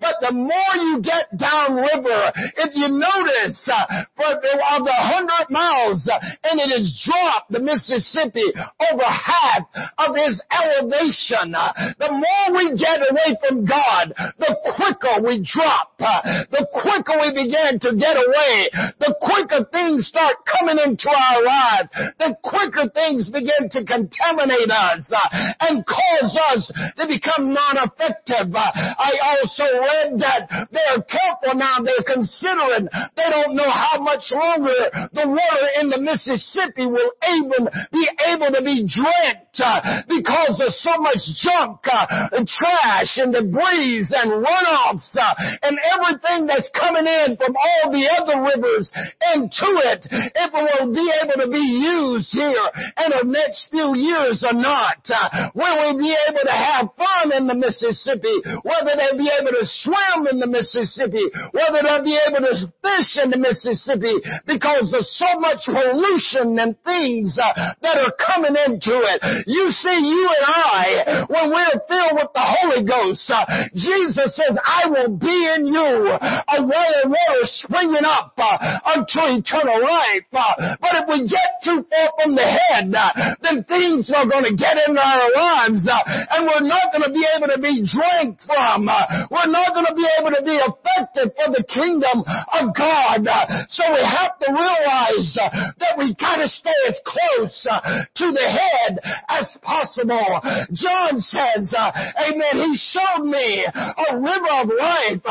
But 0.00 0.16
the 0.20 0.32
more 0.32 0.74
you 0.76 1.02
get 1.02 1.28
downriver, 1.36 2.32
if 2.56 2.74
you 2.74 2.88
notice, 2.88 3.68
uh, 3.70 4.04
for 4.16 4.38
the, 4.40 4.52
of 4.72 4.84
the 4.84 4.98
hundred 5.02 5.50
miles, 5.50 6.06
and 6.08 6.60
it 6.62 6.70
has 6.70 6.86
dropped 7.02 7.50
the 7.50 7.60
Mississippi 7.60 8.46
over 8.90 9.04
half 9.04 9.66
of 9.98 10.14
its 10.14 10.38
elevation, 10.50 11.52
the 11.98 12.10
more 12.10 12.46
we 12.54 12.78
get 12.78 13.02
away 13.02 13.34
from 13.42 13.66
God, 13.66 14.14
the 14.38 14.54
quicker 14.78 15.18
we 15.26 15.42
drop, 15.42 15.98
the 15.98 16.66
quicker 16.70 17.18
we 17.18 17.34
begin 17.34 17.82
to 17.82 17.98
get 17.98 18.14
away, 18.14 18.70
the 19.02 19.14
quicker 19.18 19.66
things 19.72 20.06
start 20.06 20.36
coming 20.46 20.78
into 20.78 21.10
our 21.10 21.42
lives, 21.42 21.90
the 22.18 22.36
quicker 22.44 22.86
things 22.94 23.28
begin 23.32 23.66
to 23.70 23.80
contaminate 23.84 24.70
us 24.70 25.10
uh, 25.10 25.28
and 25.66 25.84
cause 25.86 26.36
us 26.52 26.70
to 26.96 27.06
become 27.08 27.52
non-effective. 27.52 28.52
Uh, 28.52 28.70
I 28.76 29.12
also 29.22 29.64
read 29.80 30.20
that 30.20 30.68
they're 30.70 31.02
careful 31.08 31.58
now. 31.58 31.80
They're 31.80 32.06
considering. 32.06 32.88
They 33.16 33.28
don't 33.32 33.56
know 33.56 33.70
how 33.70 33.98
much 34.00 34.28
longer 34.30 34.91
the 35.12 35.26
water 35.28 35.68
in 35.80 35.88
the 35.88 36.00
Mississippi 36.00 36.86
will 36.86 37.12
even 37.24 37.68
be 37.92 38.04
able 38.28 38.50
to 38.52 38.62
be 38.62 38.84
drank 38.84 39.42
uh, 39.60 40.00
because 40.08 40.56
of 40.64 40.72
so 40.72 40.96
much 40.96 41.20
junk, 41.36 41.84
uh, 41.84 42.32
and 42.32 42.48
trash 42.48 43.20
and 43.20 43.36
debris 43.36 44.08
and 44.16 44.40
runoffs 44.40 45.12
uh, 45.12 45.34
and 45.60 45.76
everything 45.92 46.48
that's 46.48 46.72
coming 46.72 47.04
in 47.04 47.36
from 47.36 47.52
all 47.52 47.92
the 47.92 48.08
other 48.08 48.40
rivers 48.40 48.88
into 49.36 49.68
it, 49.92 50.08
if 50.08 50.50
it 50.52 50.64
will 50.64 50.88
be 50.88 51.04
able 51.20 51.36
to 51.36 51.50
be 51.52 51.60
used 51.60 52.32
here 52.32 52.66
in 53.04 53.08
the 53.12 53.24
next 53.28 53.68
few 53.68 53.92
years 53.92 54.40
or 54.40 54.56
not. 54.56 55.04
Uh, 55.04 55.52
will 55.52 55.92
we 55.92 56.08
be 56.08 56.12
able 56.28 56.44
to 56.48 56.56
have 56.56 56.88
fun 56.96 57.36
in 57.36 57.44
the 57.44 57.56
Mississippi? 57.56 58.40
Whether 58.64 58.96
they 58.96 59.20
be 59.20 59.28
able 59.28 59.52
to 59.52 59.64
swim 59.68 60.32
in 60.32 60.40
the 60.40 60.48
Mississippi? 60.48 61.28
Whether 61.52 61.84
they'll 61.84 62.04
be 62.04 62.16
able 62.16 62.40
to 62.48 62.56
fish 62.80 63.20
in 63.20 63.28
the 63.28 63.40
Mississippi? 63.40 64.16
Because 64.48 64.81
there's 64.90 65.12
so 65.14 65.38
much 65.38 65.68
pollution 65.68 66.58
and 66.58 66.74
things 66.82 67.38
uh, 67.38 67.52
that 67.84 68.00
are 68.00 68.14
coming 68.18 68.56
into 68.56 68.96
it. 68.96 69.20
You 69.46 69.70
see, 69.70 69.98
you 70.02 70.24
and 70.26 70.46
I, 70.48 71.26
when 71.28 71.52
we're 71.52 71.78
filled 71.86 72.16
with 72.18 72.32
the 72.34 72.42
Holy 72.42 72.82
Ghost, 72.82 73.28
uh, 73.30 73.46
Jesus 73.76 74.34
says, 74.34 74.58
I 74.58 74.88
will 74.88 75.14
be 75.14 75.30
in 75.30 75.68
you, 75.68 76.10
a 76.10 76.58
well 76.64 76.94
of 77.04 77.10
water 77.12 77.44
springing 77.44 78.06
up 78.06 78.34
uh, 78.36 78.58
unto 78.96 79.20
eternal 79.38 79.78
life. 79.82 80.26
Uh, 80.32 80.76
but 80.80 80.92
if 80.98 81.04
we 81.06 81.28
get 81.28 81.60
too 81.62 81.84
far 81.86 82.08
from 82.18 82.34
the 82.34 82.46
head, 82.46 82.90
uh, 82.90 83.36
then 83.44 83.62
things 83.68 84.10
are 84.10 84.26
going 84.26 84.48
to 84.48 84.56
get 84.56 84.80
in 84.88 84.96
our 84.96 85.26
lives, 85.30 85.86
uh, 85.86 86.02
and 86.34 86.48
we're 86.48 86.66
not 86.66 86.90
going 86.90 87.04
to 87.06 87.12
be 87.12 87.24
able 87.36 87.48
to 87.52 87.60
be 87.60 87.84
drank 87.86 88.40
from. 88.42 88.88
We're 89.30 89.52
not 89.52 89.76
going 89.76 89.86
to 89.86 89.96
be 89.96 90.08
able 90.18 90.32
to 90.32 90.42
be 90.42 90.56
effective 90.56 91.36
for 91.36 91.48
the 91.52 91.64
kingdom 91.68 92.24
of 92.24 92.72
God. 92.74 93.28
So 93.68 93.84
we 93.92 94.02
have 94.02 94.38
to 94.40 94.48
realize 94.78 95.36
uh, 95.40 95.50
that 95.78 95.98
we 95.98 96.14
got 96.14 96.36
to 96.36 96.48
stay 96.48 96.74
as 96.88 96.98
close 97.04 97.66
uh, 97.70 97.80
to 98.16 98.32
the 98.32 98.46
head 98.46 98.98
as 99.28 99.56
possible. 99.62 100.40
John 100.72 101.20
says, 101.20 101.72
Amen. 101.76 102.54
He 102.54 102.72
showed 102.76 103.24
me 103.24 103.64
a 103.66 104.16
river 104.16 104.52
of 104.62 104.68
life, 104.72 105.22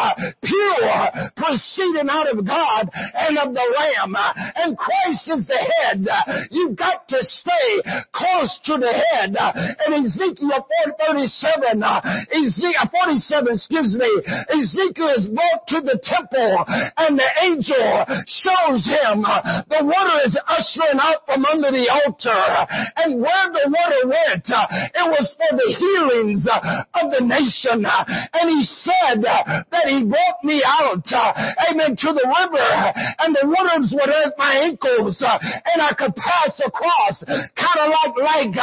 pure, 0.44 0.94
proceeding 1.38 2.10
out 2.10 2.30
of 2.30 2.46
God 2.46 2.90
and 2.94 3.38
of 3.38 3.54
the 3.54 3.68
Lamb. 3.78 4.16
And 4.56 4.78
Christ 4.78 5.30
is 5.30 5.48
the 5.48 5.60
head. 5.60 6.06
You've 6.52 6.78
got 6.78 7.08
to 7.10 7.20
stay 7.22 7.82
close 8.14 8.60
to 8.66 8.78
the 8.78 8.92
head. 8.92 9.36
In 9.88 10.06
Ezekiel 10.06 10.66
47, 11.14 11.82
Ezekiel 11.82 12.88
47, 12.92 13.54
excuse 13.54 13.96
me, 13.96 14.12
Ezekiel 14.50 15.14
is 15.18 15.28
brought 15.28 15.68
to 15.68 15.82
the 15.82 16.00
temple 16.02 16.66
and 16.98 17.18
the 17.18 17.30
angel 17.42 18.06
shows 18.28 18.86
him 18.86 19.24
the 19.70 19.82
water 19.84 20.18
is 20.26 20.38
ushering 20.48 21.00
out 21.00 21.26
from 21.26 21.46
under 21.46 21.72
the 21.72 21.88
altar. 21.90 22.44
And 22.98 23.22
where 23.22 23.48
the 23.52 23.70
water 23.72 24.04
went, 24.08 24.48
it 24.48 25.08
was 25.08 25.28
for 25.38 25.52
the 25.56 25.70
healings 25.78 26.48
of 26.48 27.06
the 27.12 27.24
nation. 27.24 27.86
And 27.86 28.46
he 28.50 28.64
said 28.64 29.24
that 29.24 29.86
he 29.88 30.06
brought 30.06 30.40
me 30.44 30.64
out, 30.66 31.06
amen, 31.70 31.96
to 31.98 32.10
the 32.14 32.28
river 32.28 32.70
and 33.20 33.36
the 33.36 33.48
waters 33.48 33.94
were 33.96 34.10
at 34.10 34.34
my 34.38 34.60
ankles 34.64 35.22
and 35.22 35.82
I 35.82 35.94
could 35.94 36.16
pass 36.16 36.60
across 36.64 37.24
kind 37.56 37.80
of 37.80 37.92
like, 37.92 38.16
like, 38.18 38.56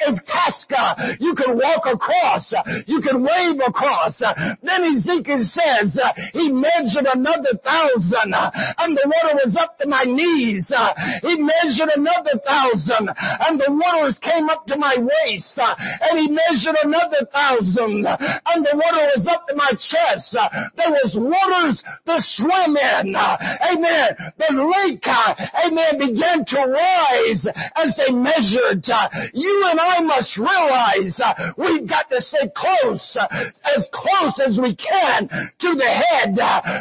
Itasca. 0.00 1.18
You 1.20 1.34
can 1.34 1.56
walk 1.56 1.86
across. 1.86 2.52
You 2.86 3.00
can 3.00 3.22
wave 3.22 3.60
across. 3.66 4.20
Then 4.62 4.80
Ezekiel 4.96 5.44
says, 5.44 5.98
he 6.32 6.50
measured 6.52 7.06
another 7.06 7.58
thousand 7.62 8.34
and 8.34 8.96
the 8.96 9.06
water 9.06 9.34
was 9.44 9.56
up 9.60 9.78
to 9.78 9.88
my 9.88 10.04
knees. 10.14 10.70
Uh, 10.74 10.92
he 11.22 11.36
measured 11.40 11.90
another 11.96 12.38
thousand 12.44 13.08
and 13.08 13.58
the 13.58 13.70
waters 13.70 14.18
came 14.22 14.48
up 14.48 14.66
to 14.66 14.76
my 14.76 14.96
waist. 14.98 15.58
Uh, 15.58 15.74
and 15.78 16.18
he 16.18 16.28
measured 16.28 16.76
another 16.82 17.26
thousand 17.32 18.06
and 18.06 18.60
the 18.64 18.74
water 18.76 19.08
was 19.16 19.26
up 19.28 19.46
to 19.48 19.54
my 19.56 19.70
chest. 19.76 20.36
Uh, 20.36 20.48
there 20.76 20.90
was 20.90 21.16
waters 21.16 21.82
to 22.06 22.16
swim 22.36 22.76
in. 22.76 23.14
Uh, 23.14 23.36
amen. 23.72 24.16
The 24.38 24.50
lake, 24.52 25.06
amen, 25.08 25.98
began 25.98 26.44
to 26.44 26.60
rise 26.68 27.46
as 27.76 27.96
they 27.96 28.12
measured. 28.12 28.84
You 29.32 29.54
and 29.70 29.80
I 29.80 30.00
must 30.00 30.38
realize 30.38 31.20
we've 31.56 31.88
got 31.88 32.10
to 32.10 32.20
stay 32.20 32.50
close, 32.54 33.16
as 33.64 33.88
close 33.92 34.40
as 34.44 34.58
we 34.60 34.76
can 34.76 35.28
to 35.28 35.74
the 35.74 35.88
head. 35.88 36.36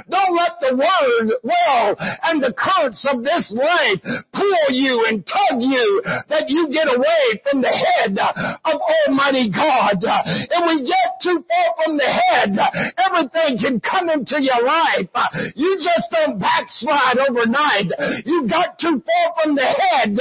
Don't 0.10 0.36
let 0.36 0.60
the 0.60 0.76
word, 0.76 1.34
well, 1.44 1.96
and 2.24 2.42
the 2.42 2.54
currents 2.54 3.06
of 3.12 3.24
this 3.24 3.52
life 3.52 4.00
pull 4.32 4.68
you 4.72 5.06
and 5.08 5.26
tug 5.28 5.60
you 5.60 6.02
that 6.30 6.48
you 6.48 6.72
get 6.72 6.88
away 6.88 7.42
from 7.44 7.62
the 7.62 7.72
head 7.72 8.16
of 8.18 8.78
Almighty 8.80 9.52
God. 9.52 10.00
If 10.02 10.62
we 10.64 10.88
get 10.88 11.20
too 11.22 11.44
far 11.44 11.68
from 11.78 11.98
the 11.98 12.10
head, 12.10 12.56
everything 12.98 13.60
can 13.60 13.76
come 13.84 14.10
into 14.10 14.40
your 14.42 14.64
life. 14.64 15.12
You 15.56 15.76
just 15.78 16.08
don't 16.12 16.40
backslide 16.40 17.20
overnight. 17.20 17.92
You 18.26 18.48
got 18.48 18.80
too 18.80 19.04
far 19.04 19.26
from 19.38 19.56
the 19.56 19.68
head. 19.68 20.16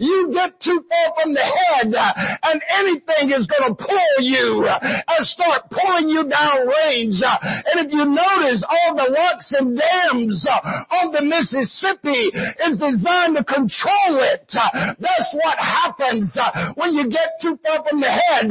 You 0.00 0.30
get 0.32 0.60
too 0.60 0.84
far 0.84 1.06
from 1.16 1.32
the 1.32 1.44
head 1.44 1.92
and 1.94 2.60
anything 2.68 3.32
is 3.32 3.48
going 3.48 3.72
to 3.72 3.74
pull 3.74 4.14
you 4.20 4.68
and 4.68 5.22
start 5.24 5.70
pulling 5.70 6.08
you 6.08 6.28
down 6.28 6.68
range. 6.68 7.20
And 7.24 7.86
if 7.86 7.92
you 7.92 8.04
notice 8.04 8.64
all 8.66 8.96
the 8.96 9.08
locks 9.10 9.52
and 9.56 9.76
dams 9.76 10.46
on 10.90 11.12
the 11.12 11.22
Mississippi 11.22 12.33
is 12.34 12.78
designed 12.78 13.36
to 13.38 13.44
control 13.44 14.20
it. 14.26 14.44
That's 14.50 15.30
what 15.38 15.58
happens 15.58 16.36
when 16.74 16.92
you 16.94 17.10
get 17.10 17.38
too 17.40 17.58
far 17.62 17.86
from 17.86 18.00
the 18.00 18.10
head. 18.10 18.50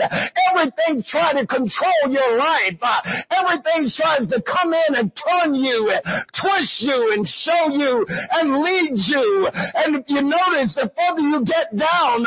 Everything 0.49 1.03
tries 1.03 1.35
to 1.35 1.45
control 1.47 2.01
your 2.07 2.37
life. 2.37 2.79
Everything 3.31 3.91
tries 3.91 4.27
to 4.31 4.39
come 4.41 4.73
in 4.73 4.95
and 4.95 5.11
turn 5.13 5.55
you, 5.55 5.91
twist 6.31 6.81
you 6.81 7.13
and 7.13 7.27
show 7.27 7.69
you 7.71 8.05
and 8.07 8.63
lead 8.63 8.95
you. 8.95 9.49
And 9.75 10.03
you 10.07 10.21
notice, 10.21 10.75
the 10.75 10.89
further 10.93 11.21
you 11.21 11.43
get 11.45 11.75
down 11.75 12.25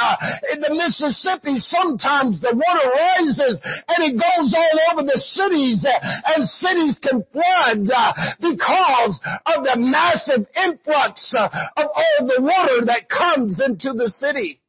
in 0.53 0.61
the 0.61 0.73
Mississippi, 0.73 1.57
sometimes 1.59 2.40
the 2.40 2.53
water 2.55 2.88
rises 2.92 3.61
and 3.88 4.01
it 4.05 4.14
goes 4.14 4.53
all 4.55 4.79
over 4.92 5.03
the 5.03 5.19
cities 5.19 5.87
and 5.87 6.45
cities 6.45 6.99
can 7.03 7.25
flood 7.33 7.87
uh, 7.90 8.12
because 8.40 9.21
of 9.47 9.64
the 9.64 9.77
massive 9.77 10.47
influx 10.57 11.33
uh, 11.37 11.46
of 11.77 11.89
all 11.95 12.27
the 12.27 12.43
water 12.43 12.87
that 12.87 13.09
comes 13.09 13.61
into 13.65 13.93
the 13.93 14.11
city. 14.11 14.61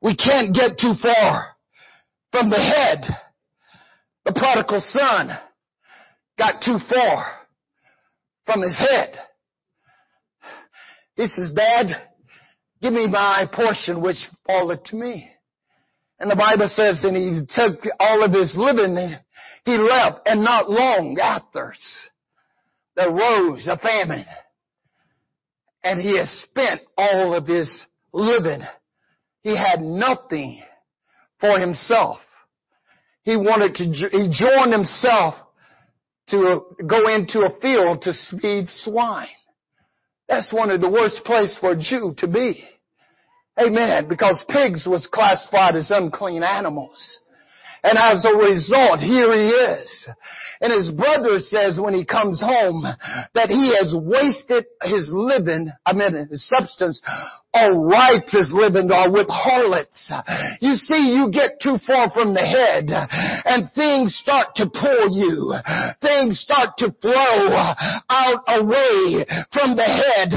We 0.00 0.16
can't 0.16 0.54
get 0.54 0.78
too 0.78 0.94
far 1.00 1.56
from 2.30 2.50
the 2.50 2.56
head. 2.56 3.04
The 4.24 4.32
prodigal 4.32 4.80
son 4.80 5.30
got 6.38 6.62
too 6.62 6.78
far 6.88 7.42
from 8.46 8.62
his 8.62 8.78
head. 8.78 9.14
He 11.14 11.26
says, 11.26 11.52
Dad, 11.54 11.86
give 12.80 12.92
me 12.92 13.06
my 13.06 13.46
portion 13.52 14.02
which 14.02 14.16
falleth 14.46 14.84
to 14.84 14.96
me. 14.96 15.28
And 16.18 16.30
the 16.30 16.36
Bible 16.36 16.68
says, 16.72 17.04
and 17.04 17.16
he 17.16 17.40
took 17.54 17.80
all 17.98 18.22
of 18.22 18.32
his 18.32 18.54
living, 18.56 18.96
and 18.96 19.20
he 19.64 19.76
left, 19.76 20.20
and 20.26 20.42
not 20.42 20.70
long 20.70 21.18
after, 21.20 21.74
there 22.94 23.10
rose 23.10 23.68
a 23.70 23.76
famine. 23.76 24.24
And 25.84 26.00
he 26.00 26.16
has 26.18 26.30
spent 26.30 26.82
all 26.96 27.34
of 27.34 27.46
his 27.46 27.86
living. 28.12 28.60
He 29.42 29.56
had 29.56 29.80
nothing 29.80 30.62
for 31.40 31.58
himself. 31.58 32.18
He 33.24 33.36
wanted 33.36 33.74
to, 33.76 33.84
he 33.84 34.30
joined 34.32 34.72
himself 34.72 35.34
to 36.28 36.60
go 36.86 37.08
into 37.08 37.40
a 37.40 37.58
field 37.60 38.02
to 38.02 38.12
feed 38.40 38.68
swine. 38.68 39.28
That's 40.28 40.52
one 40.52 40.70
of 40.70 40.80
the 40.80 40.90
worst 40.90 41.24
places 41.24 41.58
for 41.60 41.72
a 41.72 41.78
Jew 41.78 42.14
to 42.18 42.28
be. 42.28 42.64
Amen. 43.58 44.08
Because 44.08 44.40
pigs 44.48 44.86
was 44.86 45.08
classified 45.12 45.76
as 45.76 45.90
unclean 45.90 46.42
animals. 46.42 47.20
And 47.82 47.98
as 47.98 48.24
a 48.24 48.36
result, 48.36 49.00
here 49.00 49.32
he 49.32 49.48
is. 49.48 50.08
And 50.60 50.72
his 50.72 50.90
brother 50.90 51.40
says 51.40 51.80
when 51.80 51.94
he 51.94 52.04
comes 52.04 52.40
home 52.40 52.84
that 53.34 53.48
he 53.48 53.74
has 53.76 53.92
wasted 53.96 54.66
his 54.82 55.10
living, 55.12 55.68
I 55.84 55.92
mean 55.92 56.28
his 56.30 56.48
substance, 56.48 57.02
or 57.54 57.84
righteous 57.84 58.48
living 58.52 58.90
or 58.90 59.12
with 59.12 59.28
harlots. 59.28 60.08
You 60.60 60.74
see, 60.74 61.12
you 61.12 61.30
get 61.30 61.60
too 61.60 61.76
far 61.86 62.10
from 62.10 62.32
the 62.32 62.40
head 62.40 62.88
and 62.88 63.68
things 63.76 64.16
start 64.16 64.56
to 64.56 64.72
pull 64.72 65.12
you. 65.12 65.52
Things 66.00 66.40
start 66.40 66.76
to 66.78 66.92
flow 67.00 67.52
out 68.08 68.40
away 68.48 69.24
from 69.52 69.76
the 69.76 69.84
head. 69.84 70.32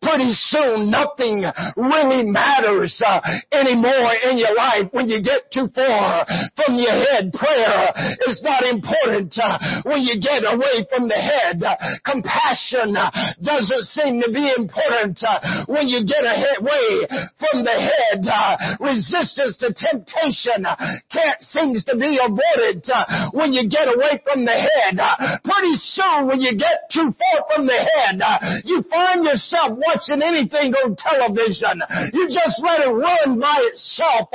Pretty 0.00 0.32
soon 0.32 0.90
nothing 0.90 1.44
really 1.76 2.24
matters 2.24 2.96
uh, 3.04 3.20
anymore 3.52 4.16
in 4.24 4.38
your 4.38 4.54
life 4.56 4.88
when 4.92 5.08
you 5.08 5.20
get 5.20 5.52
too 5.52 5.68
far 5.74 6.24
from 6.56 6.80
your 6.80 6.96
head. 6.96 7.32
Prayer 7.32 7.92
is 8.26 8.40
not 8.42 8.64
important 8.64 9.36
uh, 9.36 9.58
when 9.84 10.00
you 10.00 10.16
get 10.20 10.48
away 10.48 10.86
from 10.88 11.08
the 11.08 11.18
head. 11.18 11.60
Compassion 12.04 12.96
uh, 12.96 13.10
doesn't 13.42 13.84
seem 13.92 14.20
to 14.22 14.32
be 14.32 14.48
important 14.56 15.20
when 15.68 15.88
you 15.88 16.06
get 16.06 16.24
away 16.60 17.06
from 17.38 17.64
the 17.64 17.76
head. 17.76 18.22
Uh, 18.24 18.56
resistance 18.80 19.56
to 19.58 19.72
temptation 19.72 20.66
uh, 20.66 20.76
can't 21.10 21.40
seems 21.40 21.84
to 21.84 21.96
be 21.96 22.18
avoided 22.20 22.82
uh, 22.90 23.30
when 23.32 23.52
you 23.52 23.68
get 23.68 23.88
away 23.88 24.20
from 24.24 24.44
the 24.44 24.54
head. 24.54 24.98
Pretty 25.44 25.74
soon 25.94 26.26
when 26.26 26.40
you 26.40 26.56
get 26.56 26.90
too 26.92 27.12
far 27.14 27.38
from 27.48 27.66
the 27.66 27.78
head, 27.78 28.20
you 28.64 28.82
find 28.90 29.24
yourself 29.24 29.78
watching 29.78 30.22
anything 30.22 30.74
on 30.84 30.96
television. 30.96 31.80
You 32.12 32.26
just 32.28 32.60
let 32.62 32.80
it 32.84 32.92
run 32.92 33.40
by 33.40 33.58
itself 33.70 34.28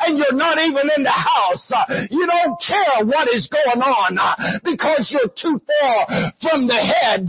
and 0.00 0.18
you're 0.18 0.36
not 0.36 0.58
even 0.58 0.88
in 0.96 1.02
the 1.02 1.14
house. 1.14 1.70
You 2.10 2.26
don't 2.26 2.56
care 2.60 3.04
what 3.06 3.28
is 3.28 3.48
going 3.48 3.82
on 3.82 4.18
because 4.64 5.12
you're 5.12 5.32
too 5.32 5.60
far 5.60 6.32
from 6.40 6.66
the 6.66 6.80
head. 6.80 7.28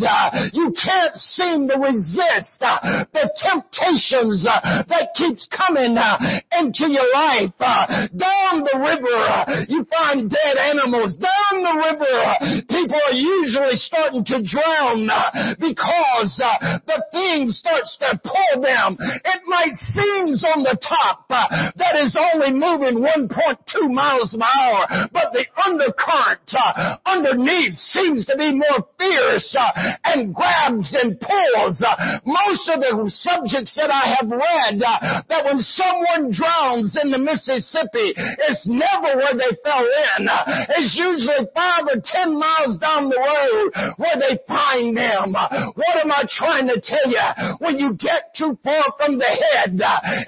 You 0.54 0.74
can't 0.74 1.16
seem 1.16 1.68
to 1.70 1.78
resist 1.78 2.60
the 2.60 3.30
temptations 3.38 4.33
Uh, 4.42 4.82
that 4.90 5.14
keeps 5.14 5.46
coming 5.54 5.94
uh, 5.94 6.18
into 6.58 6.90
your 6.90 7.06
life. 7.14 7.54
Uh, 7.62 8.10
down 8.18 8.66
the 8.66 8.78
river, 8.82 9.22
you 9.70 9.86
find 9.86 10.26
dead 10.30 10.58
animals. 10.58 11.14
Down 11.22 11.62
the 11.62 11.78
river, 11.78 12.18
people 12.66 12.98
are 12.98 13.14
usually 13.14 13.78
starting 13.78 14.26
to 14.34 14.42
drown 14.42 15.06
because 15.62 16.34
the 16.90 17.00
thing 17.14 17.54
starts 17.54 17.98
to 18.02 18.18
pull 18.26 18.66
them. 18.66 18.98
It 19.00 19.42
might 19.46 19.74
seem 19.94 20.34
on 20.42 20.64
the 20.64 20.78
top 20.82 21.30
that 21.30 21.96
is 22.00 22.18
only 22.18 22.52
moving 22.52 23.04
1.2 23.04 23.30
miles 23.94 24.34
per 24.34 24.44
hour, 24.44 25.10
but 25.12 25.34
the 25.34 25.46
undercurrent 25.60 26.50
underneath 27.06 27.78
seems 27.78 28.26
to 28.26 28.38
be 28.38 28.54
more 28.54 28.88
fierce 28.98 29.56
and 30.04 30.34
grabs 30.34 30.96
and 30.96 31.20
pulls. 31.20 31.84
Most 32.26 32.70
of 32.70 32.80
the 32.80 32.94
subjects 33.10 33.76
that 33.76 33.92
I 33.92 34.16
have 34.18 34.23
read 34.30 34.82
uh, 34.82 35.24
that 35.30 35.46
when 35.46 35.60
someone 35.60 36.32
drowns 36.32 36.98
in 37.02 37.12
the 37.12 37.20
Mississippi, 37.20 38.14
it's 38.50 38.68
never 38.68 39.18
where 39.18 39.36
they 39.36 39.52
fell 39.64 39.84
in. 39.84 40.28
Uh, 40.28 40.44
it's 40.78 40.96
usually 40.96 41.48
five 41.56 41.88
or 41.90 42.00
ten 42.04 42.38
miles 42.38 42.78
down 42.80 43.10
the 43.10 43.20
road 43.20 43.96
where 43.98 44.18
they 44.20 44.40
find 44.48 44.96
them. 44.96 45.36
Uh, 45.36 45.72
what 45.76 45.96
am 46.00 46.12
I 46.12 46.24
trying 46.30 46.68
to 46.68 46.80
tell 46.80 47.08
you? 47.08 47.28
When 47.60 47.78
you 47.78 47.96
get 47.98 48.34
too 48.36 48.58
far 48.64 48.94
from 48.98 49.18
the 49.18 49.30
head, 49.30 49.80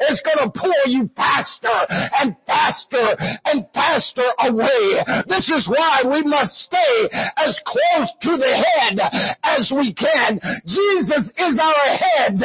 it's 0.08 0.22
going 0.22 0.42
to 0.42 0.50
pull 0.52 0.86
you 0.88 1.10
faster 1.16 1.74
and 2.20 2.36
faster 2.46 3.06
and 3.46 3.66
faster 3.74 4.26
away. 4.40 5.02
This 5.28 5.50
is 5.50 5.68
why 5.70 6.04
we 6.06 6.24
must 6.26 6.54
stay 6.54 7.10
as 7.38 7.60
close 7.66 8.10
to 8.22 8.38
the 8.38 8.54
head 8.54 9.00
as 9.44 9.72
we 9.76 9.94
can. 9.94 10.40
Jesus 10.66 11.32
is 11.38 11.58
our 11.60 11.88
head. 11.92 12.40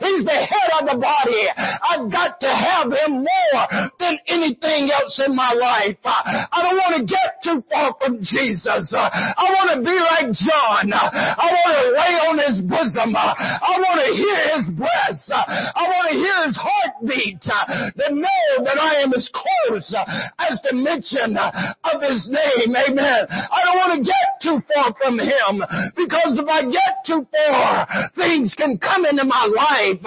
He's 0.00 0.24
the 0.24 0.40
head 0.40 0.70
of 0.80 0.86
the 0.86 0.95
body. 0.98 1.48
I've 1.90 2.10
got 2.10 2.40
to 2.40 2.48
have 2.48 2.92
him 2.92 3.24
more 3.24 3.90
than 4.06 4.18
anything 4.30 4.90
else 4.94 5.18
in 5.18 5.34
my 5.34 5.50
life. 5.52 5.98
Uh, 6.06 6.22
I 6.54 6.62
don't 6.62 6.78
want 6.78 6.94
to 6.98 7.04
get 7.06 7.42
too 7.42 7.58
far 7.66 7.94
from 7.98 8.22
Jesus. 8.22 8.94
Uh, 8.94 9.10
I 9.10 9.50
want 9.50 9.74
to 9.74 9.78
be 9.82 9.96
like 9.98 10.30
John. 10.30 10.94
Uh, 10.94 11.10
I 11.10 11.46
want 11.50 11.72
to 11.74 11.84
lay 11.90 12.14
on 12.30 12.36
his 12.38 12.58
bosom. 12.62 13.10
I 13.18 13.74
want 13.82 13.98
to 14.06 14.10
hear 14.14 14.40
his 14.62 14.66
breath. 14.78 15.22
I 15.34 15.82
want 15.90 16.06
to 16.12 16.16
hear 16.16 16.38
his 16.46 16.54
heartbeat. 16.54 17.42
To 17.42 18.06
know 18.14 18.62
that 18.62 18.78
I 18.78 19.02
am 19.02 19.10
as 19.12 19.26
close 19.32 19.90
as 20.38 20.62
the 20.62 20.74
mention 20.76 21.34
of 21.36 21.96
his 22.02 22.28
name. 22.30 22.70
Amen. 22.76 23.26
I 23.26 23.58
don't 23.64 23.78
want 23.78 23.92
to 23.98 24.02
get 24.04 24.26
too 24.42 24.58
far 24.70 24.94
from 25.00 25.18
him 25.18 25.64
because 25.96 26.38
if 26.38 26.46
I 26.46 26.62
get 26.62 27.02
too 27.06 27.26
far, 27.32 27.88
things 28.14 28.54
can 28.54 28.78
come 28.78 29.06
into 29.06 29.24
my 29.24 29.48
life 29.48 30.02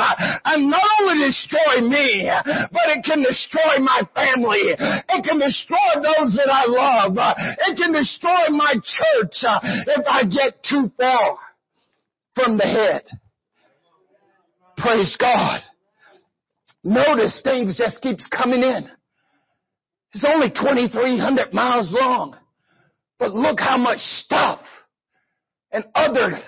and 0.45 0.69
not 0.69 0.85
only 1.01 1.27
destroy 1.27 1.81
me, 1.81 2.29
but 2.71 2.87
it 2.93 3.03
can 3.03 3.23
destroy 3.23 3.81
my 3.81 3.88
family. 4.13 4.75
It 4.75 5.23
can 5.23 5.39
destroy 5.39 5.95
those 5.95 6.35
that 6.37 6.49
I 6.49 6.65
love. 6.67 7.17
It 7.67 7.77
can 7.77 7.93
destroy 7.93 8.49
my 8.49 8.73
church 8.73 9.35
uh, 9.47 9.59
if 9.63 10.05
I 10.07 10.23
get 10.23 10.63
too 10.63 10.91
far 10.97 11.37
from 12.35 12.57
the 12.57 12.63
head. 12.63 13.03
Praise 14.77 15.17
God. 15.19 15.61
Notice 16.83 17.41
things 17.43 17.77
just 17.77 18.01
keeps 18.01 18.27
coming 18.27 18.61
in. 18.61 18.89
It's 20.13 20.25
only 20.27 20.49
2,300 20.49 21.53
miles 21.53 21.93
long. 21.93 22.35
But 23.19 23.31
look 23.31 23.59
how 23.59 23.77
much 23.77 23.99
stuff 23.99 24.61
and 25.71 25.83
other 25.93 26.39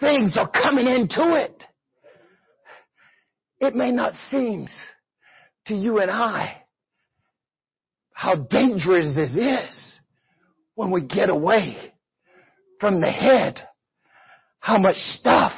things 0.00 0.36
are 0.36 0.50
coming 0.50 0.86
into 0.86 1.36
it. 1.36 1.64
It 3.60 3.74
may 3.74 3.92
not 3.92 4.14
seem 4.14 4.66
to 5.66 5.74
you 5.74 5.98
and 5.98 6.10
I 6.10 6.62
how 8.18 8.34
dangerous 8.34 9.16
it 9.16 9.38
is 9.38 10.00
when 10.74 10.90
we 10.90 11.00
get 11.00 11.30
away 11.30 11.76
from 12.80 13.00
the 13.00 13.08
head. 13.08 13.60
How 14.58 14.76
much 14.76 14.96
stuff 14.96 15.52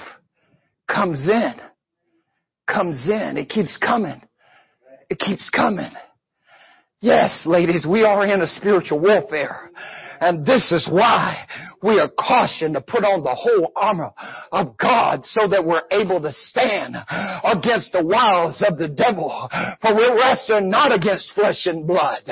comes 0.87 1.27
in. 1.27 1.55
Comes 2.69 3.09
in. 3.09 3.39
It 3.39 3.49
keeps 3.49 3.79
coming. 3.79 4.21
It 5.09 5.19
keeps 5.19 5.49
coming. 5.49 5.91
Yes, 7.01 7.45
ladies, 7.47 7.87
we 7.89 8.05
are 8.05 8.27
in 8.27 8.43
a 8.43 8.47
spiritual 8.47 9.01
warfare. 9.01 9.71
And 10.21 10.45
this 10.45 10.71
is 10.71 10.87
why 10.93 11.47
we 11.83 11.99
are 11.99 12.11
cautioned 12.13 12.75
to 12.75 12.81
put 12.81 13.05
on 13.05 13.25
the 13.25 13.35
whole 13.35 13.73
armor 13.75 14.13
of 14.53 14.77
God 14.77 15.25
so 15.25 15.49
that 15.49 15.65
we're 15.65 15.89
able 15.91 16.21
to 16.21 16.33
stand 16.33 16.97
against 17.45 17.93
the 17.93 18.05
wiles 18.05 18.61
of 18.67 18.77
the 18.77 18.89
devil. 18.89 19.49
For 19.81 19.97
we're 19.97 20.17
wrestling 20.17 20.69
not 20.69 20.93
against 20.93 21.33
flesh 21.35 21.65
and 21.65 21.87
blood, 21.87 22.23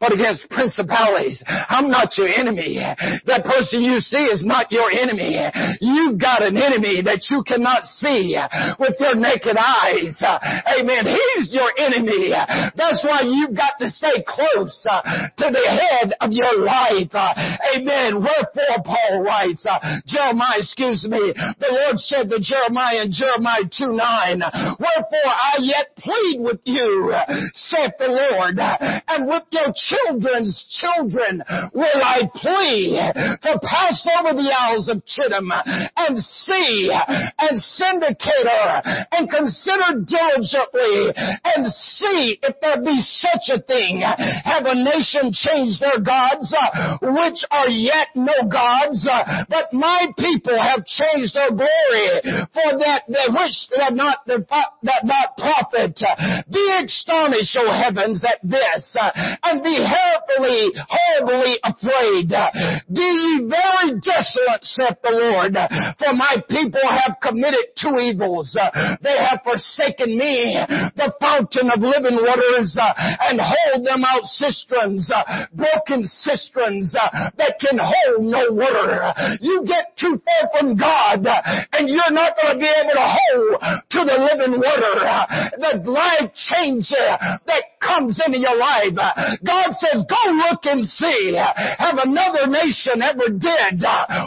but 0.00 0.10
against 0.10 0.50
principalities. 0.50 1.42
I'm 1.46 1.90
not 1.90 2.18
your 2.18 2.26
enemy. 2.26 2.82
That 3.26 3.46
person 3.46 3.82
you 3.86 4.02
see 4.02 4.26
is 4.34 4.42
not 4.42 4.72
your 4.74 4.90
enemy. 4.90 5.46
You've 5.78 6.18
got 6.18 6.42
an 6.42 6.58
enemy 6.58 7.02
that 7.06 7.30
you 7.30 7.46
cannot 7.46 7.86
see 7.86 8.34
with 8.82 8.98
your 8.98 9.14
naked 9.14 9.54
eyes. 9.54 10.18
Amen. 10.66 11.06
He's 11.06 11.54
your 11.54 11.70
enemy. 11.78 12.34
That's 12.74 13.06
why 13.06 13.22
you've 13.22 13.54
got 13.54 13.78
to 13.78 13.90
stay 13.90 14.26
close 14.26 14.74
to 14.82 15.46
the 15.46 15.66
head 15.70 16.18
of 16.18 16.34
your 16.34 16.66
life. 16.66 17.14
Amen. 17.14 18.18
Wherefore 18.18 18.87
Paul 18.88 19.20
writes, 19.20 19.68
uh, 19.68 19.76
Jeremiah, 20.08 20.64
excuse 20.64 21.04
me, 21.04 21.36
the 21.60 21.68
Lord 21.68 22.00
said 22.00 22.32
to 22.32 22.40
Jeremiah 22.40 23.04
in 23.04 23.12
Jeremiah 23.12 23.68
2 23.68 23.92
9, 23.92 24.40
Wherefore 24.80 25.28
I 25.28 25.60
yet 25.60 25.92
plead 26.00 26.40
with 26.40 26.64
you, 26.64 27.12
saith 27.52 27.92
the 28.00 28.08
Lord, 28.08 28.56
and 28.56 29.28
with 29.28 29.44
your 29.52 29.68
children's 29.76 30.56
children 30.80 31.44
will 31.76 32.00
I 32.00 32.24
plead, 32.32 32.96
for 33.44 33.60
pass 33.60 34.08
over 34.16 34.32
the 34.32 34.48
isles 34.56 34.88
of 34.88 35.04
Chittim 35.04 35.52
and 35.52 36.16
see 36.18 36.88
and 36.88 37.60
syndicate 37.60 38.48
her 38.48 38.82
and 39.12 39.28
consider 39.28 40.00
diligently 40.00 41.12
and 41.44 41.66
see 41.68 42.38
if 42.40 42.56
there 42.60 42.80
be 42.80 42.96
such 42.96 43.52
a 43.52 43.60
thing. 43.60 44.00
Have 44.00 44.64
a 44.64 44.74
nation 44.74 45.32
changed 45.34 45.80
their 45.80 46.00
gods, 46.00 46.54
which 47.02 47.44
are 47.50 47.68
yet 47.68 48.08
no 48.14 48.48
gods, 48.48 48.77
uh, 49.10 49.44
but 49.48 49.72
my 49.72 50.06
people 50.18 50.56
have 50.56 50.86
changed 50.86 51.34
their 51.34 51.50
glory 51.50 52.22
for 52.54 52.78
that, 52.78 53.02
that 53.08 53.28
which 53.34 53.56
that 53.76 53.94
not 53.94 54.22
that 54.26 55.02
not 55.04 55.36
profit. 55.36 55.98
Be 56.50 56.64
astonished, 56.78 57.56
O 57.58 57.66
heavens, 57.70 58.22
at 58.22 58.38
this, 58.42 58.96
uh, 58.98 59.10
and 59.42 59.62
be 59.62 59.76
horribly, 59.82 60.70
horribly 60.88 61.58
afraid. 61.64 62.30
Be 62.92 63.02
ye 63.02 63.48
very 63.50 63.98
desolate, 64.00 64.62
saith 64.62 65.02
the 65.02 65.12
Lord, 65.12 65.54
for 65.98 66.12
my 66.14 66.38
people 66.48 66.84
have 66.86 67.16
committed 67.22 67.74
two 67.74 67.98
evils. 67.98 68.56
They 69.02 69.16
have 69.18 69.42
forsaken 69.42 70.16
me, 70.16 70.54
the 70.96 71.12
fountain 71.20 71.70
of 71.74 71.80
living 71.80 72.18
waters, 72.22 72.76
and 72.78 73.40
hold 73.40 73.86
them 73.86 74.04
out 74.04 74.24
cisterns, 74.24 75.10
broken 75.52 76.04
cisterns, 76.04 76.92
that 76.92 77.58
can 77.60 77.78
hold 77.78 78.24
no 78.24 78.52
water. 78.52 78.67
You 79.40 79.64
get 79.66 79.96
too 79.96 80.20
far 80.24 80.42
from 80.52 80.76
God 80.76 81.26
and 81.72 81.88
you're 81.88 82.10
not 82.10 82.34
going 82.36 82.54
to 82.54 82.60
be 82.60 82.68
able 82.68 82.96
to 82.96 83.06
hold 83.06 83.60
to 83.90 84.00
the 84.04 84.16
living 84.18 84.58
water. 84.58 84.98
The 85.58 85.90
life 85.90 86.34
change 86.34 86.90
that 86.90 87.62
comes 87.78 88.20
into 88.24 88.38
your 88.38 88.56
life. 88.56 88.94
God 89.46 89.70
says, 89.78 90.04
go 90.08 90.18
look 90.34 90.60
and 90.64 90.84
see. 90.84 91.36
Have 91.78 91.98
another 92.02 92.46
nation 92.50 93.02
ever 93.02 93.30
did 93.30 93.82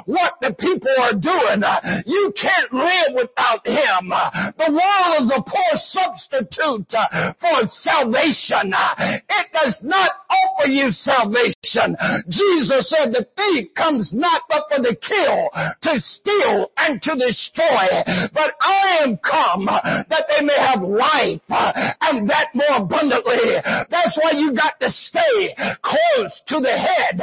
what 0.06 0.40
the 0.40 0.56
people 0.56 0.96
are 1.00 1.18
doing? 1.18 1.64
You 2.06 2.34
can't 2.40 2.72
live 2.72 3.12
without 3.16 3.66
Him. 3.68 4.10
The 4.56 4.72
world 4.72 5.12
is 5.20 5.30
a 5.36 5.42
poor 5.44 5.72
substitute 5.76 6.92
for 7.40 7.68
salvation. 7.68 8.72
It 8.72 9.48
does 9.52 9.80
not 9.84 10.12
offer 10.30 10.68
you 10.68 10.92
salvation. 10.92 11.98
Jesus 12.30 12.90
said 12.90 13.12
the 13.12 13.28
thief 13.36 13.74
comes 13.76 14.12
not 14.14 14.31
but 14.50 14.66
for 14.70 14.84
to 14.84 14.96
kill, 14.96 15.50
to 15.82 16.00
steal, 16.00 16.72
and 16.78 17.02
to 17.02 17.16
destroy. 17.16 17.88
But 18.34 18.54
I 18.62 19.04
am 19.04 19.18
come 19.18 19.66
that 19.66 20.26
they 20.28 20.46
may 20.46 20.58
have 20.58 20.82
life 20.82 21.42
uh, 21.50 21.72
and 22.02 22.30
that 22.30 22.54
more 22.54 22.84
abundantly. 22.84 23.60
That's 23.90 24.18
why 24.22 24.32
you 24.32 24.56
got 24.56 24.80
to 24.80 24.90
stay 24.90 25.56
close 25.82 26.42
to 26.48 26.60
the 26.60 26.76
head 26.76 27.22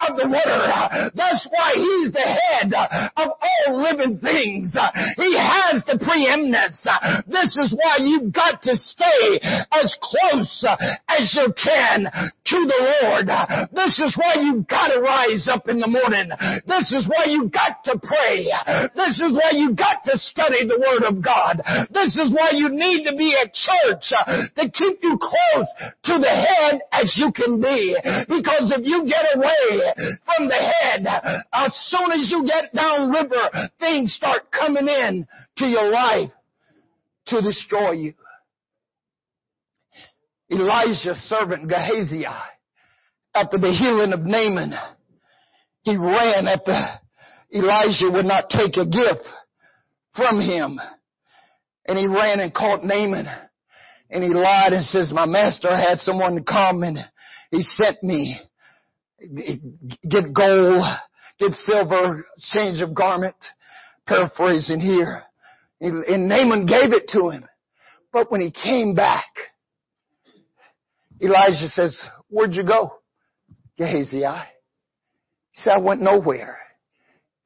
of 0.00 0.16
the 0.16 0.28
water. 0.28 1.10
That's 1.14 1.46
why 1.50 1.72
he's 1.74 2.12
the 2.12 2.26
head 2.26 2.72
of 3.16 3.28
all 3.28 3.82
living 3.82 4.18
things. 4.18 4.76
He 5.16 5.36
has 5.36 5.84
the 5.84 5.98
preeminence. 5.98 6.86
This 7.26 7.56
is 7.56 7.74
why 7.76 7.98
you've 8.00 8.32
got 8.32 8.62
to 8.62 8.76
stay 8.76 9.40
as 9.72 9.96
close 10.00 10.64
as 11.08 11.34
you 11.34 11.52
can 11.52 12.04
to 12.04 12.58
the 12.66 12.80
Lord. 13.02 13.28
This 13.72 13.98
is 14.00 14.16
why 14.16 14.34
you've 14.40 14.66
got 14.66 14.88
to 14.88 15.00
rise 15.00 15.48
up 15.50 15.68
in 15.68 15.78
the 15.78 15.88
morning. 15.88 16.30
This 16.66 16.92
is 16.92 17.08
why 17.08 17.26
you've 17.26 17.52
got 17.52 17.84
to 17.84 17.98
pray. 17.98 18.46
This 18.94 19.20
is 19.20 19.32
why 19.32 19.52
you've 19.52 19.76
got 19.76 20.04
to 20.04 20.16
study 20.18 20.66
the 20.66 20.78
Word 20.78 21.06
of 21.06 21.22
God. 21.22 21.62
This 21.90 22.16
is 22.16 22.34
why 22.34 22.50
you 22.52 22.68
need 22.68 23.04
to 23.04 23.16
be 23.16 23.34
at 23.40 23.52
church 23.52 24.12
to 24.56 24.70
keep 24.70 24.98
you 25.02 25.18
close 25.18 25.68
to 26.04 26.18
the 26.18 26.28
head 26.28 26.80
as 26.92 27.14
you 27.16 27.32
can 27.32 27.60
be. 27.60 27.96
Because 28.28 28.72
if 28.76 28.84
you 28.84 29.06
get 29.06 29.24
away 29.34 29.92
from 30.24 30.48
the 30.48 30.54
head, 30.54 31.06
as 31.52 31.74
soon 31.88 32.12
as 32.12 32.30
you 32.30 32.46
get 32.46 32.74
downriver, 32.74 33.50
things 33.78 34.14
start 34.14 34.50
coming 34.50 34.88
in 34.88 35.26
to 35.58 35.66
your 35.66 35.90
life 35.90 36.30
to 37.26 37.42
destroy 37.42 37.92
you. 37.92 38.14
Elijah's 40.50 41.18
servant 41.28 41.68
Gehazi, 41.68 42.24
after 43.34 43.58
the 43.58 43.72
healing 43.72 44.12
of 44.12 44.20
Naaman, 44.20 44.72
he 45.86 45.96
ran 45.96 46.48
after 46.48 46.74
Elijah 47.54 48.10
would 48.12 48.26
not 48.26 48.50
take 48.50 48.76
a 48.76 48.84
gift 48.84 49.24
from 50.16 50.40
him. 50.40 50.80
And 51.86 51.96
he 51.96 52.08
ran 52.08 52.40
and 52.40 52.52
caught 52.52 52.82
Naaman. 52.82 53.26
And 54.10 54.24
he 54.24 54.30
lied 54.30 54.72
and 54.72 54.84
says, 54.84 55.12
my 55.14 55.26
master 55.26 55.74
had 55.74 56.00
someone 56.00 56.34
to 56.34 56.42
come 56.42 56.82
and 56.82 56.98
he 57.52 57.62
sent 57.62 58.02
me. 58.02 58.36
Get 60.10 60.34
gold, 60.34 60.82
get 61.38 61.52
silver, 61.52 62.24
change 62.40 62.82
of 62.82 62.92
garment. 62.92 63.36
Paraphrasing 64.08 64.80
here. 64.80 65.22
And 65.80 66.28
Naaman 66.28 66.66
gave 66.66 66.92
it 66.92 67.08
to 67.12 67.30
him. 67.30 67.44
But 68.12 68.32
when 68.32 68.40
he 68.40 68.50
came 68.50 68.94
back, 68.96 69.26
Elijah 71.22 71.68
says, 71.68 71.96
where'd 72.28 72.54
you 72.54 72.64
go? 72.64 72.90
Gehazi. 73.78 74.24
He 75.56 75.62
said, 75.62 75.72
I 75.78 75.80
went 75.80 76.02
nowhere. 76.02 76.58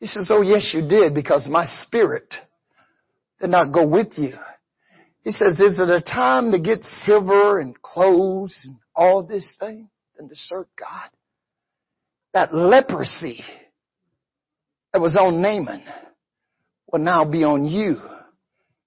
He 0.00 0.06
says, 0.06 0.30
oh 0.30 0.42
yes 0.42 0.72
you 0.74 0.88
did 0.88 1.14
because 1.14 1.46
my 1.48 1.64
spirit 1.64 2.34
did 3.40 3.50
not 3.50 3.72
go 3.72 3.86
with 3.86 4.14
you. 4.16 4.34
He 5.22 5.30
says, 5.30 5.60
is 5.60 5.78
it 5.78 5.88
a 5.88 6.00
time 6.00 6.50
to 6.50 6.58
get 6.58 6.82
silver 6.82 7.60
and 7.60 7.80
clothes 7.80 8.58
and 8.64 8.76
all 8.96 9.22
this 9.22 9.56
thing 9.60 9.88
than 10.16 10.28
to 10.28 10.34
serve 10.34 10.66
God? 10.76 11.08
That 12.34 12.52
leprosy 12.52 13.44
that 14.92 15.00
was 15.00 15.16
on 15.16 15.40
Naaman 15.40 15.84
will 16.90 16.98
now 16.98 17.24
be 17.24 17.44
on 17.44 17.64
you 17.64 17.96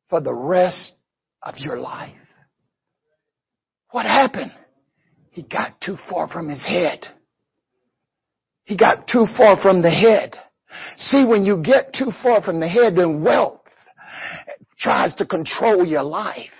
for 0.09 0.19
the 0.19 0.33
rest 0.33 0.93
of 1.41 1.59
your 1.59 1.79
life. 1.79 2.13
What 3.91 4.05
happened? 4.05 4.51
He 5.31 5.43
got 5.43 5.79
too 5.79 5.97
far 6.09 6.27
from 6.27 6.49
his 6.49 6.65
head. 6.65 7.05
He 8.65 8.77
got 8.77 9.07
too 9.07 9.25
far 9.37 9.57
from 9.61 9.81
the 9.81 9.89
head. 9.89 10.35
See, 10.97 11.25
when 11.25 11.43
you 11.43 11.61
get 11.61 11.93
too 11.93 12.11
far 12.21 12.41
from 12.41 12.59
the 12.59 12.67
head, 12.67 12.95
then 12.95 13.23
wealth 13.23 13.61
tries 14.79 15.13
to 15.15 15.25
control 15.25 15.85
your 15.85 16.03
life. 16.03 16.51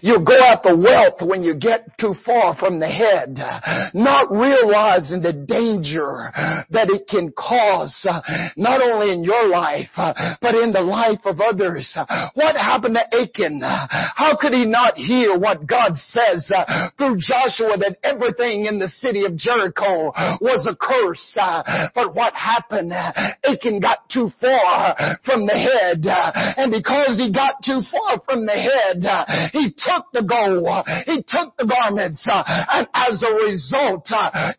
You'll 0.00 0.24
go 0.24 0.38
after 0.38 0.76
wealth 0.76 1.20
when 1.20 1.42
you 1.42 1.54
get 1.54 1.98
too 1.98 2.14
far 2.24 2.56
from 2.56 2.78
the 2.80 2.88
head, 2.88 3.36
not 3.94 4.30
realizing 4.30 5.20
the 5.22 5.32
danger 5.32 6.30
that 6.70 6.88
it 6.88 7.08
can 7.08 7.32
cause, 7.32 8.06
not 8.56 8.80
only 8.82 9.12
in 9.12 9.24
your 9.24 9.48
life, 9.48 9.90
but 9.96 10.54
in 10.54 10.72
the 10.72 10.80
life 10.80 11.20
of 11.24 11.40
others. 11.40 11.96
What 12.34 12.56
happened 12.56 12.94
to 12.94 13.04
Achan? 13.18 13.60
How 13.62 14.36
could 14.40 14.52
he 14.52 14.64
not 14.64 14.94
hear 14.96 15.38
what 15.38 15.66
God 15.66 15.96
says 15.96 16.50
through 16.96 17.18
Joshua 17.18 17.76
that 17.78 17.98
everything 18.02 18.66
in 18.66 18.78
the 18.78 18.88
city 18.88 19.24
of 19.24 19.36
Jericho 19.36 20.12
was 20.40 20.66
a 20.70 20.76
curse? 20.76 21.36
But 21.94 22.14
what 22.14 22.34
happened? 22.34 22.92
Achan 22.92 23.80
got 23.80 24.08
too 24.08 24.30
far 24.40 24.96
from 25.24 25.46
the 25.46 25.58
head, 25.58 26.06
and 26.56 26.70
because 26.70 27.18
he 27.18 27.32
got 27.32 27.41
too 27.64 27.80
far 27.90 28.20
from 28.24 28.46
the 28.46 28.54
head. 28.54 29.02
He 29.52 29.70
took 29.72 30.06
the 30.12 30.22
gold. 30.22 30.66
He 31.06 31.22
took 31.26 31.56
the 31.56 31.66
garments. 31.66 32.24
And 32.28 32.88
as 32.94 33.22
a 33.22 33.32
result, 33.34 34.06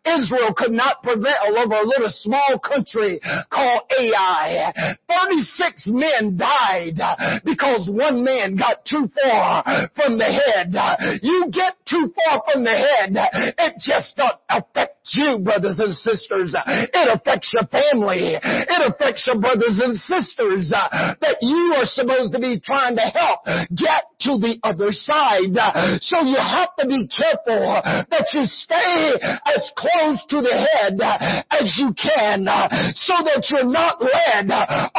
Israel 0.04 0.54
could 0.56 0.72
not 0.72 1.02
prevail 1.02 1.56
over 1.56 1.74
a 1.74 1.86
little 1.86 2.10
small 2.10 2.58
country 2.60 3.20
called 3.50 3.82
Ai. 3.98 4.72
36 5.08 5.88
men 5.88 6.36
died 6.36 7.00
because 7.44 7.88
one 7.90 8.24
man 8.24 8.56
got 8.56 8.84
too 8.84 9.08
far 9.16 9.64
from 9.94 10.18
the 10.18 10.28
head. 10.28 10.74
You 11.22 11.48
get 11.52 11.76
too 11.88 12.12
far 12.12 12.42
from 12.50 12.64
the 12.64 12.74
head, 12.74 13.16
it 13.58 13.74
just 13.78 14.16
don't 14.16 14.38
affect 14.48 14.98
you, 15.12 15.38
brothers 15.44 15.78
and 15.80 15.94
sisters. 15.94 16.54
It 16.56 17.08
affects 17.08 17.52
your 17.52 17.66
family. 17.68 18.36
It 18.40 18.82
affects 18.92 19.26
your 19.26 19.38
brothers 19.40 19.80
and 19.82 19.96
sisters 19.96 20.72
that 20.72 21.36
you 21.40 21.74
are 21.76 21.84
supposed 21.84 22.32
to 22.32 22.40
be 22.40 22.60
trying 22.60 22.73
trying 22.74 22.98
to 22.98 23.06
help 23.14 23.46
get 23.70 24.10
to 24.26 24.34
the 24.42 24.58
other 24.66 24.90
side. 24.90 25.54
So 26.02 26.26
you 26.26 26.42
have 26.42 26.74
to 26.82 26.90
be 26.90 27.06
careful 27.06 27.78
that 28.10 28.26
you 28.34 28.42
stay 28.50 29.14
as 29.46 29.70
close 29.78 30.26
to 30.34 30.42
the 30.42 30.50
head 30.50 30.98
as 31.54 31.78
you 31.78 31.94
can 31.94 32.42
so 32.98 33.14
that 33.22 33.46
you're 33.46 33.70
not 33.70 34.02
led 34.02 34.50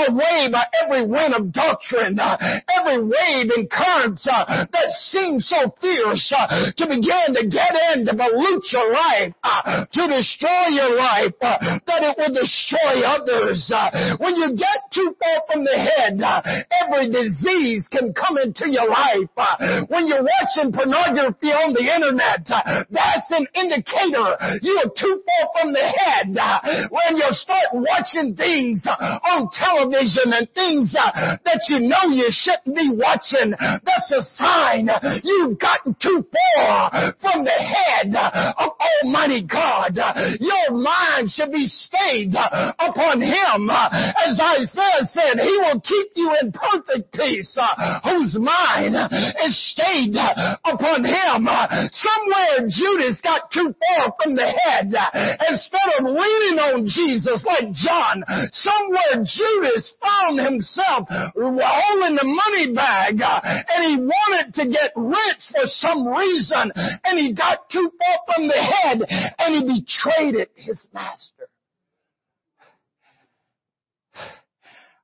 away 0.08 0.48
by 0.48 0.64
every 0.80 1.04
wind 1.04 1.36
of 1.36 1.52
doctrine, 1.52 2.16
every 2.16 3.04
wave 3.04 3.52
and 3.52 3.68
current 3.68 4.24
that 4.24 4.90
seems 5.12 5.52
so 5.52 5.68
fierce 5.82 6.32
to 6.80 6.84
begin 6.88 7.36
to 7.36 7.44
get 7.52 7.76
in 7.92 8.08
to 8.08 8.16
pollute 8.16 8.72
your 8.72 8.88
life, 8.94 9.36
to 9.92 10.04
destroy 10.08 10.72
your 10.72 10.96
life, 10.96 11.36
that 11.44 12.08
it 12.08 12.16
will 12.16 12.32
destroy 12.32 13.04
others. 13.04 13.68
When 14.24 14.36
you 14.40 14.56
get 14.56 14.88
too 14.94 15.12
far 15.20 15.44
from 15.52 15.68
the 15.68 15.76
head, 15.76 16.24
every 16.72 17.12
disease 17.12 17.65
disease 17.66 17.88
can 17.92 18.14
come 18.14 18.38
into 18.44 18.70
your 18.70 18.90
life. 18.90 19.30
Uh, 19.36 19.86
when 19.90 20.08
you're 20.08 20.24
watching 20.24 20.72
pornography 20.72 21.50
on 21.50 21.74
the 21.74 21.82
internet, 21.82 22.46
uh, 22.54 22.86
that's 22.90 23.30
an 23.32 23.48
indicator 23.58 24.38
you're 24.62 24.92
too 24.94 25.22
far 25.26 25.44
from 25.54 25.74
the 25.74 25.82
head. 25.82 26.30
Uh, 26.38 26.62
when 26.94 27.18
you 27.18 27.28
start 27.32 27.74
watching 27.74 28.36
things 28.36 28.86
uh, 28.86 29.20
on 29.34 29.50
television 29.54 30.34
and 30.34 30.46
things 30.54 30.94
uh, 30.98 31.38
that 31.44 31.62
you 31.70 31.82
know 31.82 32.06
you 32.14 32.30
shouldn't 32.30 32.76
be 32.76 32.94
watching, 32.94 33.54
that's 33.84 34.12
a 34.14 34.22
sign 34.38 34.90
uh, 34.90 35.00
you've 35.24 35.58
gotten 35.60 35.96
too 36.02 36.26
far 36.30 37.14
from 37.22 37.44
the 37.44 37.58
head 37.58 38.14
of 38.14 38.72
Almighty 38.78 39.44
God. 39.44 39.98
Your 40.40 40.78
mind 40.78 41.30
should 41.30 41.52
be 41.52 41.66
stayed 41.66 42.34
upon 42.36 43.22
Him. 43.22 43.70
As 43.70 44.38
Isaiah 44.38 45.06
said, 45.10 45.40
He 45.42 45.54
will 45.66 45.82
keep 45.82 46.12
you 46.16 46.36
in 46.42 46.52
perfect 46.52 47.14
peace 47.14 47.55
uh, 47.58 48.00
whose 48.04 48.36
mind 48.40 48.96
is 49.44 49.56
stayed 49.72 50.16
upon 50.66 51.06
him. 51.06 51.48
Somewhere 51.92 52.68
Judas 52.68 53.22
got 53.24 53.52
too 53.52 53.74
far 53.74 54.14
from 54.22 54.36
the 54.36 54.46
head. 54.46 54.92
Instead 55.50 55.88
of 56.00 56.06
leaning 56.06 56.60
on 56.60 56.88
Jesus 56.88 57.46
like 57.46 57.72
John, 57.74 58.24
somewhere 58.52 59.24
Judas 59.24 59.96
found 60.02 60.40
himself 60.40 61.08
holding 61.10 62.16
the 62.16 62.28
money 62.28 62.74
bag 62.74 63.22
and 63.22 63.82
he 63.86 64.04
wanted 64.04 64.54
to 64.56 64.66
get 64.68 64.92
rich 64.96 65.44
for 65.52 65.66
some 65.66 66.08
reason 66.08 66.72
and 67.04 67.20
he 67.20 67.34
got 67.34 67.70
too 67.70 67.92
far 67.98 68.36
from 68.36 68.48
the 68.48 68.60
head 68.60 69.02
and 69.40 69.56
he 69.56 69.82
betrayed 69.82 70.36
it, 70.36 70.52
his 70.56 70.86
master. 70.94 71.48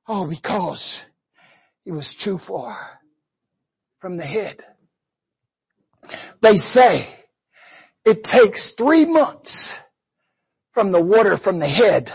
Oh, 0.08 0.28
because 0.28 1.00
he 1.84 1.90
was 1.90 2.16
too 2.24 2.38
far 2.46 2.76
from 4.00 4.16
the 4.16 4.24
head. 4.24 4.62
They 6.42 6.56
say 6.56 7.08
it 8.04 8.24
takes 8.24 8.72
three 8.76 9.04
months 9.04 9.74
from 10.74 10.92
the 10.92 11.02
water 11.02 11.36
from 11.36 11.58
the 11.58 11.68
head 11.68 12.08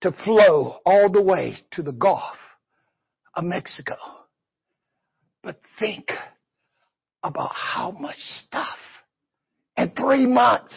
to 0.00 0.12
flow 0.24 0.80
all 0.84 1.10
the 1.10 1.22
way 1.22 1.56
to 1.72 1.82
the 1.82 1.92
Gulf 1.92 2.36
of 3.34 3.44
Mexico. 3.44 3.96
But 5.42 5.60
think 5.78 6.08
about 7.22 7.52
how 7.54 7.90
much 7.90 8.18
stuff 8.18 8.78
in 9.76 9.90
three 9.90 10.26
months. 10.26 10.74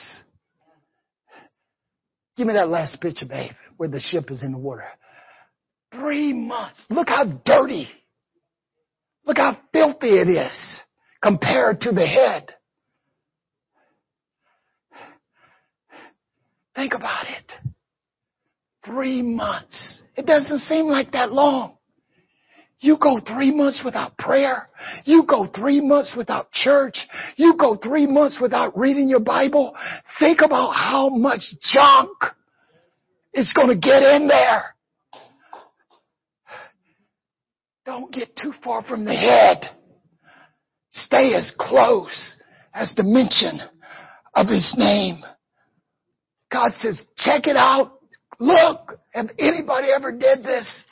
Give 2.35 2.47
me 2.47 2.53
that 2.53 2.69
last 2.69 3.01
picture, 3.01 3.25
babe, 3.25 3.51
where 3.77 3.89
the 3.89 3.99
ship 3.99 4.29
is 4.29 4.43
in 4.43 4.51
the 4.51 4.57
water. 4.57 4.85
Three 5.91 6.33
months. 6.33 6.85
Look 6.89 7.09
how 7.09 7.23
dirty. 7.23 7.89
Look 9.27 9.37
how 9.37 9.57
filthy 9.73 10.19
it 10.19 10.29
is 10.29 10.81
compared 11.21 11.81
to 11.81 11.91
the 11.91 12.07
head. 12.07 12.49
Think 16.73 16.93
about 16.93 17.25
it. 17.27 17.51
Three 18.85 19.21
months. 19.21 20.01
It 20.15 20.25
doesn't 20.25 20.59
seem 20.59 20.85
like 20.85 21.11
that 21.11 21.33
long. 21.33 21.73
You 22.79 22.97
go 23.01 23.19
three 23.19 23.53
months 23.53 23.81
without 23.83 24.17
prayer. 24.17 24.69
You 25.03 25.25
go 25.27 25.47
three 25.53 25.81
months 25.81 26.13
without 26.15 26.51
church. 26.51 26.97
You 27.35 27.55
go 27.59 27.75
three 27.75 28.05
months 28.05 28.39
without 28.41 28.77
reading 28.77 29.09
your 29.09 29.19
Bible. 29.19 29.75
Think 30.19 30.39
about 30.41 30.71
how 30.71 31.09
much 31.09 31.41
junk 31.61 32.11
is 33.33 33.51
going 33.53 33.69
to 33.69 33.75
get 33.75 34.03
in 34.03 34.27
there. 34.27 34.75
Don't 37.87 38.11
get 38.11 38.35
too 38.35 38.51
far 38.61 38.83
from 38.83 39.05
the 39.05 39.15
head. 39.15 39.63
Stay 40.91 41.33
as 41.35 41.53
close 41.57 42.35
as 42.73 42.93
the 42.97 43.03
mention 43.03 43.61
of 44.35 44.47
His 44.47 44.75
name. 44.77 45.21
God 46.51 46.73
says, 46.73 47.01
check 47.15 47.47
it 47.47 47.55
out. 47.55 47.99
Look, 48.39 48.99
have 49.11 49.29
anybody 49.39 49.87
ever 49.95 50.11
did 50.11 50.43
this? 50.43 50.83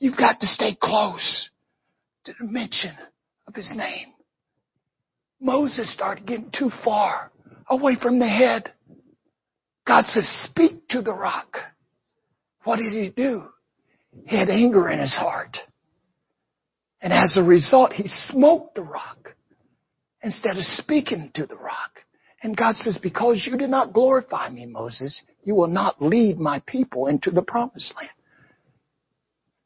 You've 0.00 0.16
got 0.16 0.40
to 0.40 0.48
stay 0.48 0.76
close 0.82 1.48
to 2.24 2.32
the 2.40 2.46
mention 2.50 2.96
of 3.46 3.54
his 3.54 3.72
name. 3.74 4.08
Moses 5.40 5.92
started 5.92 6.26
getting 6.26 6.50
too 6.56 6.70
far 6.84 7.30
away 7.68 7.96
from 8.00 8.18
the 8.18 8.28
head. 8.28 8.72
God 9.86 10.06
says, 10.06 10.28
speak 10.44 10.88
to 10.88 11.02
the 11.02 11.12
rock. 11.12 11.56
What 12.64 12.76
did 12.76 12.92
he 12.92 13.10
do? 13.10 13.44
He 14.26 14.36
had 14.36 14.48
anger 14.48 14.90
in 14.90 14.98
his 14.98 15.14
heart. 15.14 15.56
And 17.00 17.12
as 17.12 17.36
a 17.36 17.42
result, 17.42 17.92
he 17.92 18.08
smote 18.08 18.74
the 18.74 18.82
rock 18.82 19.34
instead 20.22 20.56
of 20.56 20.64
speaking 20.64 21.30
to 21.34 21.46
the 21.46 21.56
rock. 21.56 22.00
And 22.42 22.56
God 22.56 22.76
says, 22.76 22.98
because 23.02 23.46
you 23.50 23.56
did 23.58 23.70
not 23.70 23.92
glorify 23.92 24.48
me, 24.50 24.66
Moses, 24.66 25.22
you 25.44 25.54
will 25.54 25.68
not 25.68 26.02
lead 26.02 26.38
my 26.38 26.62
people 26.66 27.06
into 27.06 27.30
the 27.30 27.42
promised 27.42 27.94
land. 27.96 28.10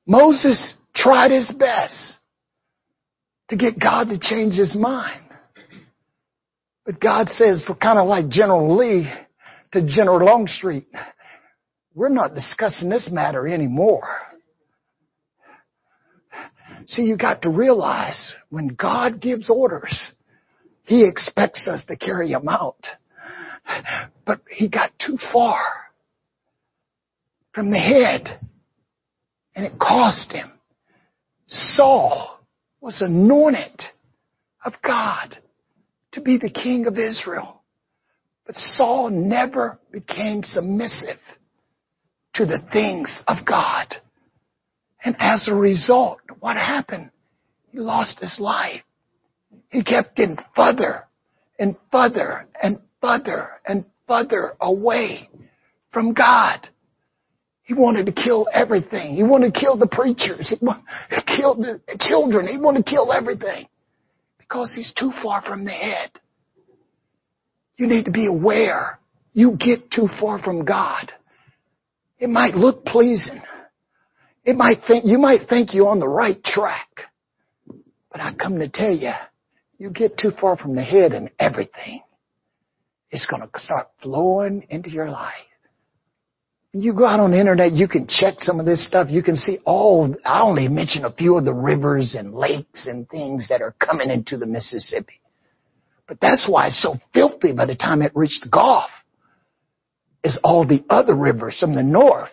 Moses 0.06 0.74
tried 0.94 1.30
his 1.30 1.52
best 1.58 2.16
to 3.48 3.56
get 3.56 3.78
God 3.78 4.08
to 4.08 4.18
change 4.18 4.54
his 4.54 4.76
mind. 4.76 5.22
But 6.84 7.00
God 7.00 7.28
says, 7.30 7.66
kind 7.80 7.98
of 7.98 8.08
like 8.08 8.28
General 8.28 8.76
Lee 8.76 9.10
to 9.72 9.86
General 9.86 10.26
Longstreet, 10.26 10.86
we're 11.94 12.08
not 12.08 12.34
discussing 12.34 12.90
this 12.90 13.08
matter 13.10 13.46
anymore. 13.48 14.08
See, 16.86 17.02
you 17.02 17.16
got 17.16 17.42
to 17.42 17.50
realize 17.50 18.34
when 18.50 18.68
God 18.68 19.20
gives 19.20 19.48
orders, 19.48 20.12
He 20.84 21.06
expects 21.06 21.66
us 21.68 21.84
to 21.86 21.96
carry 21.96 22.30
them 22.30 22.48
out. 22.48 22.86
But 24.26 24.40
He 24.50 24.68
got 24.68 24.90
too 24.98 25.18
far 25.32 25.60
from 27.54 27.70
the 27.70 27.78
head 27.78 28.40
and 29.54 29.64
it 29.64 29.78
cost 29.78 30.32
him. 30.32 30.58
Saul 31.46 32.40
was 32.80 33.00
anointed 33.00 33.82
of 34.64 34.74
God 34.82 35.38
to 36.12 36.20
be 36.20 36.38
the 36.38 36.50
king 36.50 36.86
of 36.86 36.98
Israel. 36.98 37.62
But 38.46 38.56
Saul 38.56 39.10
never 39.10 39.78
became 39.90 40.42
submissive 40.42 41.18
to 42.34 42.44
the 42.44 42.62
things 42.72 43.22
of 43.26 43.46
God. 43.46 43.94
And 45.04 45.16
as 45.18 45.48
a 45.48 45.54
result, 45.54 46.18
what 46.40 46.56
happened? 46.56 47.10
He 47.70 47.78
lost 47.78 48.18
his 48.20 48.38
life. 48.40 48.82
He 49.68 49.84
kept 49.84 50.16
getting 50.16 50.38
further 50.56 51.04
and 51.58 51.76
further 51.92 52.46
and 52.60 52.78
further 53.00 53.50
and 53.66 53.84
further 54.08 54.54
away 54.60 55.28
from 55.92 56.14
God. 56.14 56.68
He 57.64 57.74
wanted 57.74 58.06
to 58.06 58.12
kill 58.12 58.46
everything. 58.52 59.14
He 59.14 59.22
wanted 59.22 59.54
to 59.54 59.60
kill 59.60 59.76
the 59.76 59.88
preachers. 59.88 60.50
He 60.50 60.64
wanted 60.64 60.84
to 61.10 61.22
kill 61.36 61.54
the 61.54 61.80
children. 61.98 62.46
He 62.46 62.58
wanted 62.58 62.84
to 62.84 62.90
kill 62.90 63.12
everything 63.12 63.68
because 64.38 64.72
he's 64.74 64.92
too 64.98 65.12
far 65.22 65.42
from 65.42 65.64
the 65.64 65.70
head. 65.70 66.10
You 67.76 67.86
need 67.86 68.04
to 68.04 68.10
be 68.10 68.26
aware. 68.26 68.98
You 69.32 69.56
get 69.58 69.90
too 69.90 70.08
far 70.20 70.38
from 70.38 70.64
God. 70.64 71.10
It 72.18 72.28
might 72.28 72.54
look 72.54 72.84
pleasing. 72.84 73.42
It 74.44 74.56
might 74.56 74.78
think, 74.86 75.04
you 75.06 75.18
might 75.18 75.48
think 75.48 75.72
you're 75.72 75.88
on 75.88 76.00
the 76.00 76.08
right 76.08 76.42
track. 76.42 76.88
But 78.10 78.20
I 78.20 78.34
come 78.34 78.58
to 78.58 78.68
tell 78.68 78.92
you, 78.92 79.12
you 79.78 79.90
get 79.90 80.18
too 80.18 80.30
far 80.40 80.56
from 80.56 80.76
the 80.76 80.82
head 80.82 81.12
and 81.12 81.30
everything 81.38 82.02
is 83.10 83.26
going 83.30 83.42
to 83.42 83.60
start 83.60 83.88
flowing 84.02 84.66
into 84.68 84.90
your 84.90 85.08
life. 85.08 85.32
You 86.72 86.92
go 86.92 87.06
out 87.06 87.20
on 87.20 87.30
the 87.30 87.38
internet, 87.38 87.72
you 87.72 87.86
can 87.86 88.06
check 88.08 88.34
some 88.38 88.58
of 88.58 88.66
this 88.66 88.86
stuff. 88.86 89.08
You 89.08 89.22
can 89.22 89.36
see 89.36 89.58
all, 89.64 90.12
I 90.24 90.42
only 90.42 90.66
mention 90.66 91.04
a 91.04 91.12
few 91.12 91.38
of 91.38 91.44
the 91.44 91.54
rivers 91.54 92.16
and 92.18 92.34
lakes 92.34 92.88
and 92.88 93.08
things 93.08 93.48
that 93.48 93.62
are 93.62 93.76
coming 93.78 94.10
into 94.10 94.36
the 94.36 94.46
Mississippi. 94.46 95.20
But 96.08 96.18
that's 96.20 96.48
why 96.48 96.66
it's 96.66 96.82
so 96.82 96.96
filthy 97.12 97.52
by 97.52 97.66
the 97.66 97.76
time 97.76 98.02
it 98.02 98.12
reached 98.14 98.42
the 98.42 98.50
Gulf. 98.50 98.90
Is 100.24 100.38
all 100.42 100.66
the 100.66 100.82
other 100.88 101.14
rivers 101.14 101.58
from 101.60 101.74
the 101.74 101.82
north, 101.82 102.30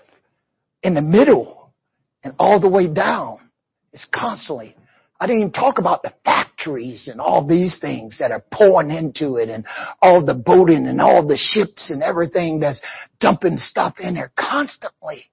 in 0.82 0.94
the 0.94 1.02
middle, 1.02 1.61
and 2.24 2.34
all 2.40 2.60
the 2.60 2.70
way 2.70 2.92
down. 2.92 3.38
It's 3.94 4.08
constantly 4.14 4.76
I 5.22 5.28
didn't 5.28 5.42
even 5.42 5.54
talk 5.54 5.78
about 5.78 6.02
the 6.02 6.14
factories 6.26 7.08
and 7.08 7.22
all 7.22 7.46
these 7.46 7.78
things 7.80 8.18
that 8.18 8.32
are 8.32 8.44
pouring 8.52 8.90
into 8.90 9.36
it 9.36 9.50
and 9.50 9.68
all 10.02 10.26
the 10.26 10.34
boating 10.34 10.88
and 10.88 11.00
all 11.00 11.28
the 11.28 11.38
ships 11.38 11.92
and 11.92 12.02
everything 12.02 12.60
that's 12.60 12.82
dumping 13.20 13.58
stuff 13.58 13.98
in 14.00 14.16
there 14.16 14.32
constantly. 14.36 15.30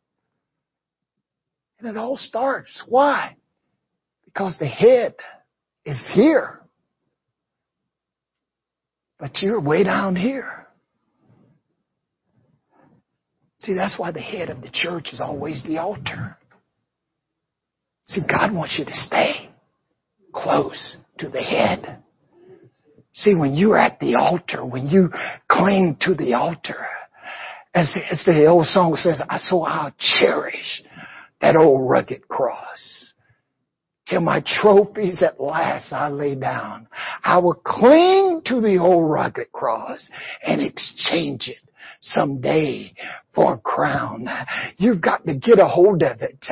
And 1.78 1.88
it 1.88 1.96
all 1.96 2.18
starts. 2.18 2.84
Why? 2.86 3.36
Because 4.26 4.58
the 4.58 4.66
head 4.66 5.14
is 5.86 5.98
here. 6.12 6.60
But 9.18 9.40
you're 9.40 9.58
way 9.58 9.84
down 9.84 10.16
here. 10.16 10.66
See, 13.60 13.72
that's 13.72 13.98
why 13.98 14.12
the 14.12 14.20
head 14.20 14.50
of 14.50 14.60
the 14.60 14.70
church 14.70 15.14
is 15.14 15.20
always 15.22 15.62
the 15.64 15.78
altar. 15.78 16.36
See, 18.08 18.22
God 18.22 18.54
wants 18.54 18.76
you 18.78 18.86
to 18.86 18.94
stay 18.94 19.50
close 20.32 20.96
to 21.18 21.28
the 21.28 21.42
head. 21.42 22.02
See, 23.12 23.34
when 23.34 23.54
you're 23.54 23.76
at 23.76 24.00
the 24.00 24.14
altar, 24.14 24.64
when 24.64 24.86
you 24.86 25.10
cling 25.50 25.98
to 26.02 26.14
the 26.14 26.34
altar, 26.34 26.86
as, 27.74 27.94
as 28.10 28.24
the 28.24 28.46
old 28.46 28.66
song 28.66 28.96
says, 28.96 29.20
I 29.28 29.38
so 29.38 29.62
I'll 29.62 29.92
cherish 29.98 30.82
that 31.40 31.56
old 31.56 31.88
rugged 31.88 32.26
cross. 32.28 33.12
Till 34.08 34.20
my 34.22 34.42
trophies 34.44 35.22
at 35.22 35.38
last 35.38 35.92
I 35.92 36.08
lay 36.08 36.34
down. 36.34 36.88
I 37.22 37.38
will 37.38 37.60
cling 37.62 38.40
to 38.46 38.60
the 38.62 38.78
old 38.78 39.10
rugged 39.10 39.52
cross 39.52 40.10
and 40.42 40.62
exchange 40.62 41.48
it 41.48 41.67
someday 42.00 42.92
for 43.34 43.54
a 43.54 43.58
crown. 43.58 44.26
You've 44.76 45.00
got 45.00 45.24
to 45.26 45.34
get 45.36 45.58
a 45.58 45.66
hold 45.66 46.02
of 46.02 46.20
it. 46.20 46.44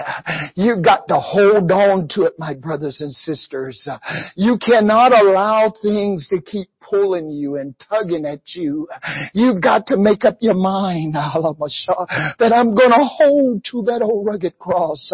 You've 0.54 0.84
got 0.84 1.08
to 1.08 1.16
hold 1.16 1.70
on 1.70 2.08
to 2.10 2.22
it, 2.22 2.34
my 2.38 2.54
brothers 2.54 3.00
and 3.00 3.12
sisters. 3.12 3.88
You 4.36 4.58
cannot 4.58 5.12
allow 5.12 5.72
things 5.82 6.28
to 6.28 6.40
keep 6.40 6.68
pulling 6.88 7.30
you 7.30 7.56
and 7.56 7.74
tugging 7.88 8.24
at 8.24 8.40
you. 8.54 8.88
You've 9.32 9.62
got 9.62 9.86
to 9.88 9.96
make 9.96 10.24
up 10.24 10.38
your 10.40 10.54
mind 10.54 11.14
that 11.14 12.52
I'm 12.54 12.74
going 12.74 12.90
to 12.90 13.04
hold 13.04 13.64
to 13.72 13.82
that 13.82 14.02
old 14.02 14.26
rugged 14.26 14.58
cross. 14.58 15.10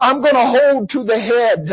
I'm 0.00 0.20
going 0.20 0.34
to 0.34 0.48
hold 0.48 0.88
to 0.90 1.04
the 1.04 1.18
head. 1.18 1.68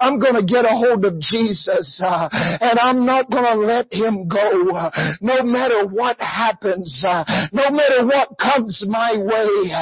I'm 0.00 0.18
going 0.18 0.34
to 0.34 0.44
get 0.44 0.64
a 0.64 0.74
hold 0.74 1.04
of 1.04 1.20
Jesus 1.20 2.00
and 2.02 2.78
I'm 2.78 3.06
not 3.06 3.30
going 3.30 3.44
to 3.44 3.56
let 3.66 3.92
him 3.92 4.28
go 4.28 4.90
no 5.20 5.42
matter 5.42 5.86
what 5.86 6.18
happens, 6.20 7.04
no 7.04 7.70
matter 7.70 8.06
what 8.06 8.36
comes 8.38 8.84
my 8.86 9.16
way, 9.16 9.72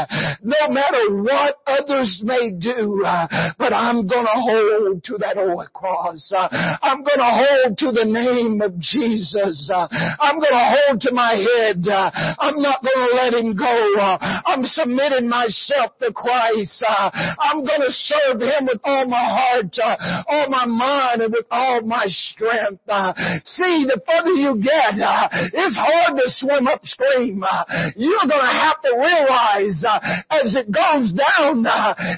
no 0.43 0.69
matter 0.69 1.23
what 1.23 1.57
others 1.67 2.23
may 2.25 2.53
do, 2.53 3.03
but 3.59 3.73
I'm 3.73 4.07
going 4.07 4.27
to 4.27 4.39
hold 4.39 5.05
to 5.05 5.19
that 5.19 5.37
old 5.37 5.73
cross. 5.73 6.33
I'm 6.35 7.03
going 7.03 7.19
to 7.19 7.33
hold 7.33 7.79
to 7.79 7.93
the 7.93 8.05
name 8.05 8.61
of 8.61 8.79
Jesus. 8.79 9.00
Uh, 9.01 9.89
I'm 10.21 10.37
going 10.37 10.53
to 10.53 10.67
hold 10.77 11.01
to 11.01 11.13
my 11.13 11.33
head. 11.33 11.81
Uh, 11.89 12.13
I'm 12.37 12.61
not 12.61 12.85
going 12.85 13.01
to 13.01 13.13
let 13.17 13.33
him 13.33 13.57
go. 13.57 13.73
Uh, 13.97 14.19
I'm 14.45 14.65
submitting 14.65 15.29
myself 15.29 15.97
to 16.01 16.13
Christ. 16.13 16.85
I'm 16.85 17.65
going 17.65 17.81
to 17.81 17.91
serve 17.91 18.41
him 18.41 18.69
with 18.69 18.81
all 18.85 19.09
my 19.09 19.25
heart, 19.25 19.73
all 20.29 20.49
my 20.51 20.67
mind, 20.67 21.23
and 21.23 21.33
with 21.33 21.47
all 21.51 21.81
my 21.83 22.05
strength. 22.09 22.85
See, 23.49 23.89
the 23.89 24.01
further 24.05 24.37
you 24.37 24.61
get, 24.61 25.01
it's 25.01 25.77
hard 25.77 26.17
to 26.21 26.27
swim 26.29 26.69
upstream. 26.69 27.41
You're 27.97 28.29
going 28.29 28.45
to 28.45 28.57
have 28.61 28.83
to 28.83 28.93
realize 29.01 29.81
as 30.29 30.57
it 30.57 30.69
goes 30.71 31.13
down, 31.17 31.65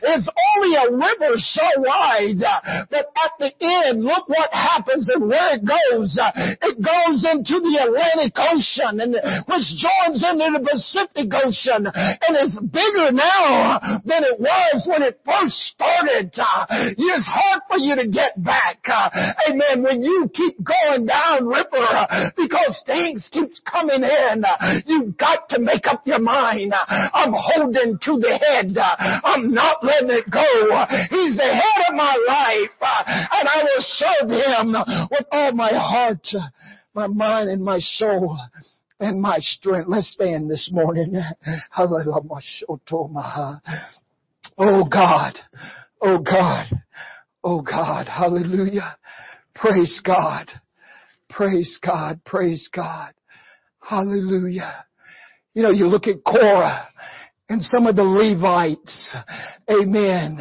it's 0.02 0.28
only 0.56 0.74
a 0.74 0.90
river 0.90 1.38
so 1.38 1.62
wide, 1.76 2.42
but 2.90 3.06
at 3.14 3.32
the 3.38 3.52
end, 3.60 4.02
look 4.02 4.28
what 4.28 4.50
happens 4.52 5.08
and 5.08 5.28
where 5.28 5.54
it 5.54 5.62
goes. 5.64 6.18
It 6.62 6.71
goes 6.80 7.24
into 7.24 7.60
the 7.60 7.74
Atlantic 7.84 8.32
Ocean, 8.38 9.00
and 9.00 9.12
which 9.48 9.68
joins 9.76 10.22
into 10.22 10.56
the 10.56 10.62
Pacific 10.64 11.28
Ocean, 11.32 11.88
and 11.88 12.32
is 12.40 12.58
bigger 12.60 13.12
now 13.12 13.80
than 14.04 14.24
it 14.24 14.38
was 14.38 14.86
when 14.88 15.02
it 15.02 15.20
first 15.24 15.56
started. 15.74 16.32
It's 16.32 17.28
hard 17.28 17.62
for 17.68 17.78
you 17.78 17.96
to 17.96 18.06
get 18.08 18.36
back. 18.42 18.80
Amen. 18.88 19.82
When 19.82 20.02
you 20.02 20.30
keep 20.32 20.56
going 20.62 21.06
down 21.06 21.46
river 21.46 22.06
because 22.36 22.82
things 22.86 23.28
keeps 23.32 23.60
coming 23.64 24.02
in, 24.02 24.44
you've 24.86 25.16
got 25.16 25.48
to 25.50 25.58
make 25.60 25.86
up 25.86 26.06
your 26.06 26.20
mind. 26.20 26.72
I'm 26.72 27.32
holding 27.36 27.98
to 28.00 28.12
the 28.18 28.32
head. 28.38 28.76
I'm 28.78 29.52
not 29.52 29.84
letting 29.84 30.10
it 30.10 30.30
go. 30.30 30.46
He's 31.10 31.36
the 31.36 31.50
head 31.50 31.80
of 31.88 31.94
my 31.94 32.16
life, 32.26 32.41
and 33.32 33.48
I 33.48 33.62
will 33.62 33.80
serve 33.80 34.30
him 34.30 34.74
with 35.10 35.26
all 35.30 35.52
my 35.52 35.72
heart, 35.72 36.26
my 36.94 37.06
mind, 37.06 37.50
and 37.50 37.64
my 37.64 37.78
soul 37.78 38.38
and 39.00 39.20
my 39.20 39.38
strength. 39.38 39.88
Let's 39.88 40.12
stand 40.12 40.50
this 40.50 40.70
morning. 40.72 41.20
Oh 44.58 44.84
God. 44.90 45.38
Oh 46.00 46.18
God. 46.18 46.66
Oh 47.44 47.62
God. 47.62 48.06
Hallelujah. 48.06 48.96
Praise 49.54 50.00
God. 50.04 50.50
Praise 51.28 51.78
God. 51.84 52.20
Praise 52.24 52.68
God. 52.74 53.12
Hallelujah. 53.80 54.84
You 55.54 55.62
know, 55.62 55.70
you 55.70 55.86
look 55.86 56.06
at 56.06 56.24
Korah 56.24 56.88
and 57.48 57.62
some 57.62 57.86
of 57.86 57.96
the 57.96 58.04
Levites. 58.04 59.14
Amen. 59.68 60.38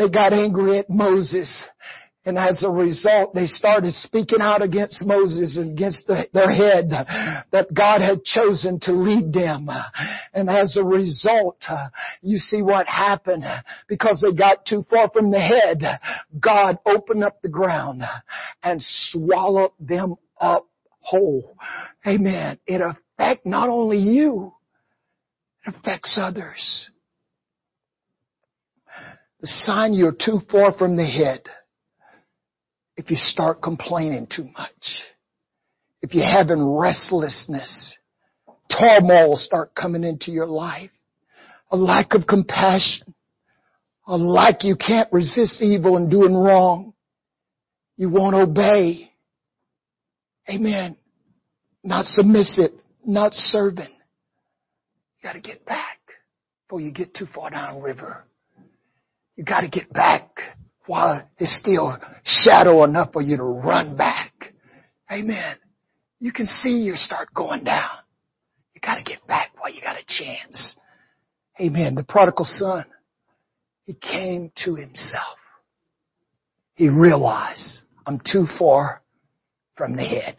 They 0.00 0.08
got 0.08 0.32
angry 0.32 0.78
at 0.78 0.88
Moses 0.88 1.66
and 2.26 2.36
as 2.36 2.62
a 2.62 2.70
result, 2.70 3.34
they 3.34 3.46
started 3.46 3.94
speaking 3.94 4.42
out 4.42 4.60
against 4.60 5.04
Moses 5.06 5.56
and 5.56 5.72
against 5.72 6.06
the, 6.06 6.28
their 6.34 6.50
head 6.50 6.90
that 7.50 7.72
God 7.72 8.02
had 8.02 8.24
chosen 8.24 8.78
to 8.82 8.92
lead 8.92 9.32
them. 9.32 9.68
And 10.34 10.50
as 10.50 10.76
a 10.76 10.84
result, 10.84 11.64
you 12.20 12.36
see 12.36 12.60
what 12.60 12.86
happened. 12.86 13.44
Because 13.88 14.20
they 14.24 14.36
got 14.36 14.66
too 14.66 14.84
far 14.90 15.08
from 15.08 15.30
the 15.30 15.40
head, 15.40 15.82
God 16.38 16.78
opened 16.84 17.24
up 17.24 17.40
the 17.40 17.48
ground 17.48 18.02
and 18.62 18.82
swallowed 18.82 19.72
them 19.80 20.16
up 20.38 20.66
whole. 21.00 21.56
Amen. 22.06 22.58
It 22.66 22.82
affects 22.82 23.46
not 23.46 23.70
only 23.70 23.96
you, 23.96 24.52
it 25.66 25.74
affects 25.74 26.18
others. 26.20 26.90
The 29.40 29.46
sign 29.46 29.94
you're 29.94 30.12
too 30.12 30.40
far 30.50 30.72
from 30.72 30.96
the 30.96 31.04
head 31.04 31.42
if 32.96 33.10
you 33.10 33.16
start 33.16 33.62
complaining 33.62 34.26
too 34.26 34.44
much, 34.58 35.00
if 36.02 36.12
you're 36.14 36.24
having 36.24 36.62
restlessness, 36.62 37.96
turmoil 38.70 39.36
start 39.36 39.74
coming 39.74 40.04
into 40.04 40.30
your 40.30 40.46
life, 40.46 40.90
a 41.70 41.76
lack 41.78 42.12
of 42.12 42.26
compassion, 42.26 43.14
a 44.06 44.18
lack 44.18 44.64
you 44.64 44.76
can't 44.76 45.10
resist 45.12 45.62
evil 45.62 45.96
and 45.96 46.10
doing 46.10 46.34
wrong, 46.34 46.92
you 47.96 48.10
won't 48.10 48.34
obey. 48.34 49.10
Amen. 50.48 50.96
Not 51.82 52.04
submissive, 52.04 52.72
not 53.06 53.32
serving. 53.32 53.88
You 53.88 55.22
gotta 55.22 55.40
get 55.40 55.64
back 55.64 56.00
before 56.66 56.82
you 56.82 56.92
get 56.92 57.14
too 57.14 57.26
far 57.34 57.48
down 57.48 57.80
river. 57.80 58.24
You 59.40 59.46
gotta 59.46 59.68
get 59.70 59.90
back 59.90 60.38
while 60.84 61.26
it's 61.38 61.56
still 61.56 61.96
shadow 62.24 62.84
enough 62.84 63.14
for 63.14 63.22
you 63.22 63.38
to 63.38 63.42
run 63.42 63.96
back. 63.96 64.34
Amen. 65.10 65.56
You 66.18 66.30
can 66.30 66.44
see 66.44 66.82
you 66.82 66.94
start 66.94 67.32
going 67.32 67.64
down. 67.64 67.88
You 68.74 68.82
gotta 68.82 69.02
get 69.02 69.26
back 69.26 69.52
while 69.58 69.72
you 69.72 69.80
got 69.80 69.96
a 69.96 70.04
chance. 70.06 70.76
Amen. 71.58 71.94
The 71.94 72.04
prodigal 72.04 72.44
son, 72.44 72.84
he 73.84 73.94
came 73.94 74.52
to 74.66 74.74
himself. 74.74 75.38
He 76.74 76.90
realized, 76.90 77.80
I'm 78.04 78.20
too 78.30 78.44
far 78.58 79.00
from 79.74 79.96
the 79.96 80.04
head. 80.04 80.38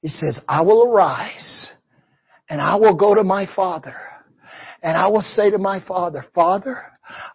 He 0.00 0.08
says, 0.08 0.40
I 0.48 0.62
will 0.62 0.90
arise 0.90 1.70
and 2.48 2.62
I 2.62 2.76
will 2.76 2.96
go 2.96 3.14
to 3.14 3.24
my 3.24 3.46
father 3.54 3.94
and 4.82 4.96
I 4.96 5.08
will 5.08 5.20
say 5.20 5.50
to 5.50 5.58
my 5.58 5.80
father, 5.86 6.24
Father, 6.34 6.82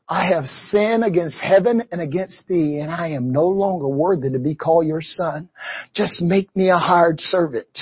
I 0.08 0.28
have 0.28 0.46
sinned 0.46 1.04
against 1.04 1.40
heaven 1.42 1.84
and 1.92 2.02
against 2.02 2.48
thee, 2.48 2.80
and 2.80 2.92
I 2.92 3.10
am 3.10 3.32
no 3.32 3.48
longer 3.48 3.88
worthy 3.88 4.32
to 4.32 4.40
be 4.40 4.56
called 4.56 4.86
your 4.86 5.02
son. 5.02 5.50
Just 5.94 6.22
make 6.22 6.56
me 6.56 6.70
a 6.70 6.78
hired 6.78 7.20
servant. 7.20 7.80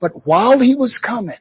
But 0.00 0.26
while 0.26 0.60
he 0.60 0.74
was 0.74 0.98
coming, 0.98 1.36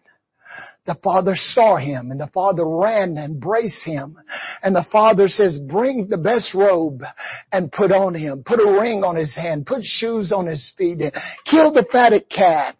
the 0.85 0.95
father 1.03 1.33
saw 1.35 1.77
him 1.77 2.09
and 2.09 2.19
the 2.19 2.29
father 2.33 2.65
ran 2.65 3.09
and 3.09 3.19
embraced 3.19 3.85
him. 3.85 4.17
And 4.63 4.75
the 4.75 4.85
father 4.91 5.27
says, 5.27 5.59
bring 5.59 6.07
the 6.09 6.17
best 6.17 6.55
robe 6.55 7.03
and 7.51 7.71
put 7.71 7.91
on 7.91 8.15
him. 8.15 8.43
Put 8.43 8.59
a 8.59 8.79
ring 8.79 9.03
on 9.03 9.15
his 9.15 9.35
hand. 9.35 9.67
Put 9.67 9.83
shoes 9.83 10.31
on 10.31 10.47
his 10.47 10.73
feet. 10.77 10.99
Kill 11.45 11.71
the 11.71 11.85
fatted 11.91 12.29
calf 12.29 12.75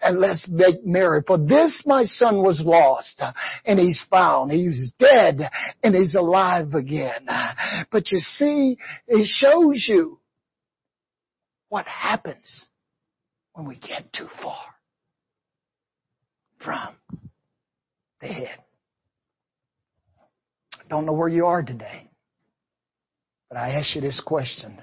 and 0.00 0.20
let's 0.20 0.48
make 0.48 0.84
merry. 0.84 1.22
For 1.26 1.36
this 1.36 1.82
my 1.84 2.04
son 2.04 2.44
was 2.44 2.62
lost 2.64 3.20
and 3.64 3.78
he's 3.78 4.04
found. 4.08 4.52
He 4.52 4.68
was 4.68 4.92
dead 5.00 5.40
and 5.82 5.94
he's 5.96 6.14
alive 6.14 6.74
again. 6.74 7.26
But 7.90 8.12
you 8.12 8.18
see, 8.18 8.78
it 9.08 9.26
shows 9.26 9.84
you 9.88 10.20
what 11.70 11.86
happens 11.86 12.68
when 13.54 13.66
we 13.66 13.76
get 13.76 14.12
too 14.12 14.28
far 14.40 14.62
from 16.62 16.94
the 18.22 18.28
head. 18.28 18.58
I 20.78 20.88
Don't 20.88 21.04
know 21.04 21.12
where 21.12 21.28
you 21.28 21.46
are 21.46 21.62
today, 21.62 22.08
but 23.50 23.58
I 23.58 23.72
ask 23.72 23.94
you 23.94 24.00
this 24.00 24.22
question. 24.24 24.78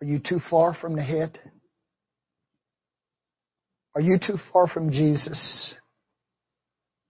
Are 0.00 0.06
you 0.06 0.18
too 0.18 0.40
far 0.50 0.74
from 0.74 0.96
the 0.96 1.02
head? 1.02 1.38
Are 3.94 4.00
you 4.00 4.18
too 4.18 4.38
far 4.52 4.66
from 4.66 4.90
Jesus? 4.90 5.74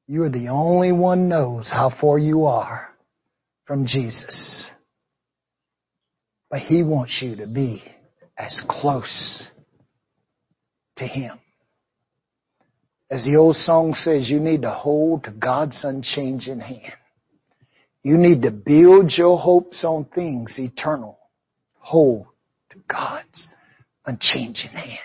You 0.06 0.24
are 0.24 0.30
the 0.30 0.48
only 0.48 0.92
one 0.92 1.28
knows 1.28 1.70
how 1.72 1.90
far 1.98 2.18
you 2.18 2.44
are 2.44 2.90
from 3.66 3.86
Jesus. 3.86 4.68
But 6.50 6.60
He 6.60 6.82
wants 6.82 7.20
you 7.22 7.36
to 7.36 7.46
be 7.46 7.82
as 8.36 8.58
close 8.68 9.50
to 10.96 11.06
Him 11.06 11.38
as 13.14 13.24
the 13.24 13.36
old 13.36 13.54
song 13.54 13.94
says, 13.94 14.28
you 14.28 14.40
need 14.40 14.62
to 14.62 14.72
hold 14.72 15.22
to 15.22 15.30
God's 15.30 15.84
unchanging 15.84 16.58
hand. 16.58 16.92
You 18.02 18.18
need 18.18 18.42
to 18.42 18.50
build 18.50 19.12
your 19.16 19.38
hopes 19.38 19.84
on 19.84 20.06
things 20.06 20.56
eternal. 20.58 21.20
Hold 21.78 22.26
to 22.70 22.78
God's 22.90 23.46
unchanging 24.04 24.72
hand. 24.72 24.98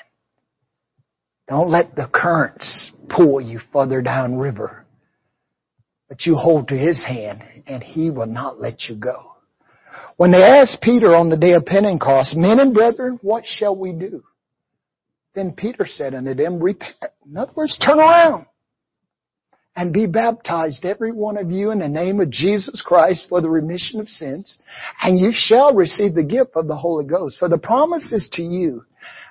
Don't 1.47 1.69
let 1.69 1.95
the 1.95 2.09
currents 2.11 2.91
pull 3.09 3.39
you 3.39 3.59
further 3.71 4.01
down 4.01 4.39
river. 4.39 4.87
But 6.07 6.25
you 6.25 6.35
hold 6.35 6.69
to 6.69 6.75
His 6.75 7.05
hand 7.05 7.43
and 7.67 7.83
He 7.83 8.09
will 8.09 8.25
not 8.25 8.59
let 8.59 8.89
you 8.89 8.95
go. 8.95 9.33
When 10.17 10.31
they 10.31 10.43
asked 10.43 10.81
Peter 10.81 11.15
on 11.15 11.29
the 11.29 11.37
day 11.37 11.53
of 11.53 11.63
Pentecost, 11.63 12.35
men 12.35 12.59
and 12.59 12.73
brethren, 12.73 13.19
what 13.21 13.43
shall 13.45 13.75
we 13.75 13.91
do? 13.91 14.23
Then 15.39 15.53
Peter 15.53 15.85
said 15.85 16.13
unto 16.13 16.33
them, 16.33 16.61
repent. 16.61 16.97
In 17.25 17.37
other 17.37 17.53
words, 17.55 17.77
turn 17.77 17.97
around 17.97 18.45
and 19.73 19.93
be 19.93 20.05
baptized, 20.05 20.83
every 20.83 21.13
one 21.13 21.37
of 21.37 21.49
you, 21.49 21.71
in 21.71 21.79
the 21.79 21.87
name 21.87 22.19
of 22.19 22.29
Jesus 22.29 22.83
Christ 22.85 23.27
for 23.29 23.39
the 23.39 23.49
remission 23.49 24.01
of 24.01 24.09
sins, 24.09 24.57
and 25.01 25.17
you 25.17 25.29
shall 25.31 25.73
receive 25.73 26.13
the 26.13 26.25
gift 26.25 26.57
of 26.57 26.67
the 26.67 26.75
Holy 26.75 27.05
Ghost. 27.05 27.39
For 27.39 27.47
the 27.47 27.57
promise 27.57 28.11
is 28.11 28.27
to 28.33 28.41
you 28.41 28.83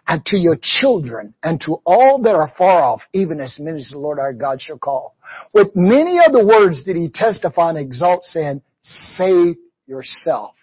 and 0.07 0.25
to 0.25 0.39
your 0.39 0.57
children 0.63 1.35
and 1.43 1.61
to 1.67 1.83
all 1.85 2.23
that 2.23 2.35
are 2.35 2.51
far 2.57 2.81
off, 2.83 3.03
even 3.13 3.39
as 3.39 3.59
many 3.61 3.77
as 3.77 3.91
the 3.91 3.99
Lord 3.99 4.19
our 4.19 4.33
God 4.33 4.63
shall 4.63 4.79
call. 4.79 5.15
With 5.53 5.69
many 5.75 6.19
other 6.27 6.43
words 6.43 6.85
did 6.85 6.97
he 6.97 7.11
testify 7.13 7.69
and 7.69 7.79
exalt, 7.79 8.25
saying, 8.25 8.63
Save 8.81 9.57
yourself 9.87 10.55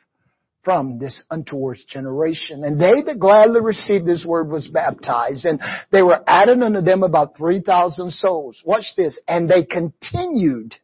from 0.65 0.97
this 0.99 1.23
untoward 1.29 1.77
generation. 1.87 2.63
And 2.63 2.81
they 2.81 3.03
that 3.03 3.19
gladly 3.19 3.61
received 3.61 4.05
this 4.05 4.25
word 4.27 4.49
was 4.49 4.67
baptized, 4.67 5.45
and 5.45 5.61
they 5.91 6.01
were 6.01 6.21
added 6.27 6.61
unto 6.61 6.81
them 6.81 7.03
about 7.03 7.37
3,000 7.37 8.11
souls. 8.11 8.61
Watch 8.65 8.95
this. 8.97 9.17
And 9.27 9.49
they 9.49 9.63
continued 9.63 10.75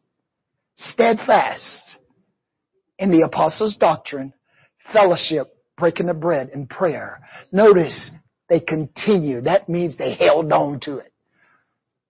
steadfast 0.76 1.98
in 2.98 3.10
the 3.10 3.26
apostles' 3.26 3.76
doctrine, 3.76 4.32
fellowship, 4.92 5.54
breaking 5.76 6.06
the 6.06 6.14
bread, 6.14 6.50
and 6.54 6.70
prayer. 6.70 7.20
Notice, 7.50 8.12
they 8.48 8.60
continued. 8.60 9.44
That 9.44 9.68
means 9.68 9.96
they 9.98 10.14
held 10.14 10.52
on 10.52 10.78
to 10.82 10.98
it. 10.98 11.12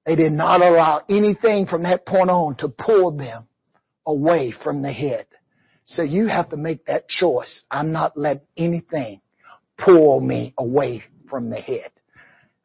They 0.05 0.17
did 0.17 0.33
not 0.33 0.61
allow 0.61 1.03
anything 1.09 1.67
from 1.67 1.85
that 1.85 2.05
point 2.05 2.29
on 2.29 2.57
to 2.57 2.69
pull 2.69 3.17
them 3.17 3.47
away 4.07 4.53
from 4.63 4.83
the 4.83 4.93
head. 4.93 5.27
So 5.85 6.03
you 6.03 6.29
have 6.29 6.51
to 6.51 6.57
make 6.57 6.87
that 6.87 7.09
choice. 7.09 7.65
I'm 7.71 7.93
not 7.93 8.17
letting 8.17 8.47
anything 8.57 9.21
pull 9.79 10.21
me 10.21 10.55
away 10.59 11.03
from 11.29 11.51
the 11.51 11.57
head. 11.57 11.91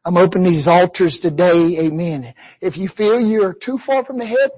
I'm 0.05 0.18
opening 0.18 0.51
these 0.51 0.68
altars 0.68 1.20
today. 1.22 1.80
Amen. 1.80 2.34
If 2.61 2.78
you 2.78 2.88
feel 2.95 3.20
you're 3.20 3.53
too 3.53 3.78
far 3.86 4.05
from 4.05 4.20
the 4.20 4.26
head, 4.26 4.51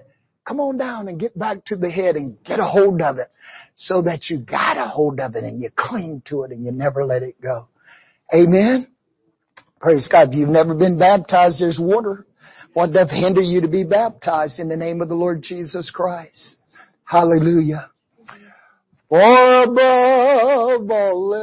come 0.45 0.59
on 0.59 0.77
down 0.77 1.07
and 1.07 1.19
get 1.19 1.37
back 1.37 1.65
to 1.65 1.75
the 1.75 1.89
head 1.89 2.15
and 2.15 2.37
get 2.43 2.59
a 2.59 2.65
hold 2.65 3.01
of 3.01 3.17
it 3.17 3.29
so 3.75 4.01
that 4.03 4.29
you 4.29 4.39
got 4.39 4.77
a 4.77 4.87
hold 4.87 5.19
of 5.19 5.35
it 5.35 5.43
and 5.43 5.61
you 5.61 5.69
cling 5.75 6.21
to 6.25 6.43
it 6.43 6.51
and 6.51 6.63
you 6.63 6.71
never 6.71 7.05
let 7.05 7.23
it 7.23 7.41
go. 7.41 7.67
Amen. 8.33 8.87
Praise 9.79 10.07
God. 10.11 10.29
If 10.29 10.35
you've 10.35 10.49
never 10.49 10.75
been 10.75 10.99
baptized, 10.99 11.61
there's 11.61 11.79
water. 11.81 12.25
What 12.73 12.93
doth 12.93 13.09
hinder 13.09 13.41
you 13.41 13.61
to 13.61 13.67
be 13.67 13.83
baptized 13.83 14.59
in 14.59 14.69
the 14.69 14.77
name 14.77 15.01
of 15.01 15.09
the 15.09 15.15
Lord 15.15 15.41
Jesus 15.41 15.89
Christ? 15.89 16.57
Hallelujah. 17.05 17.89
For 19.09 19.63
above 19.63 20.91
all 20.91 21.33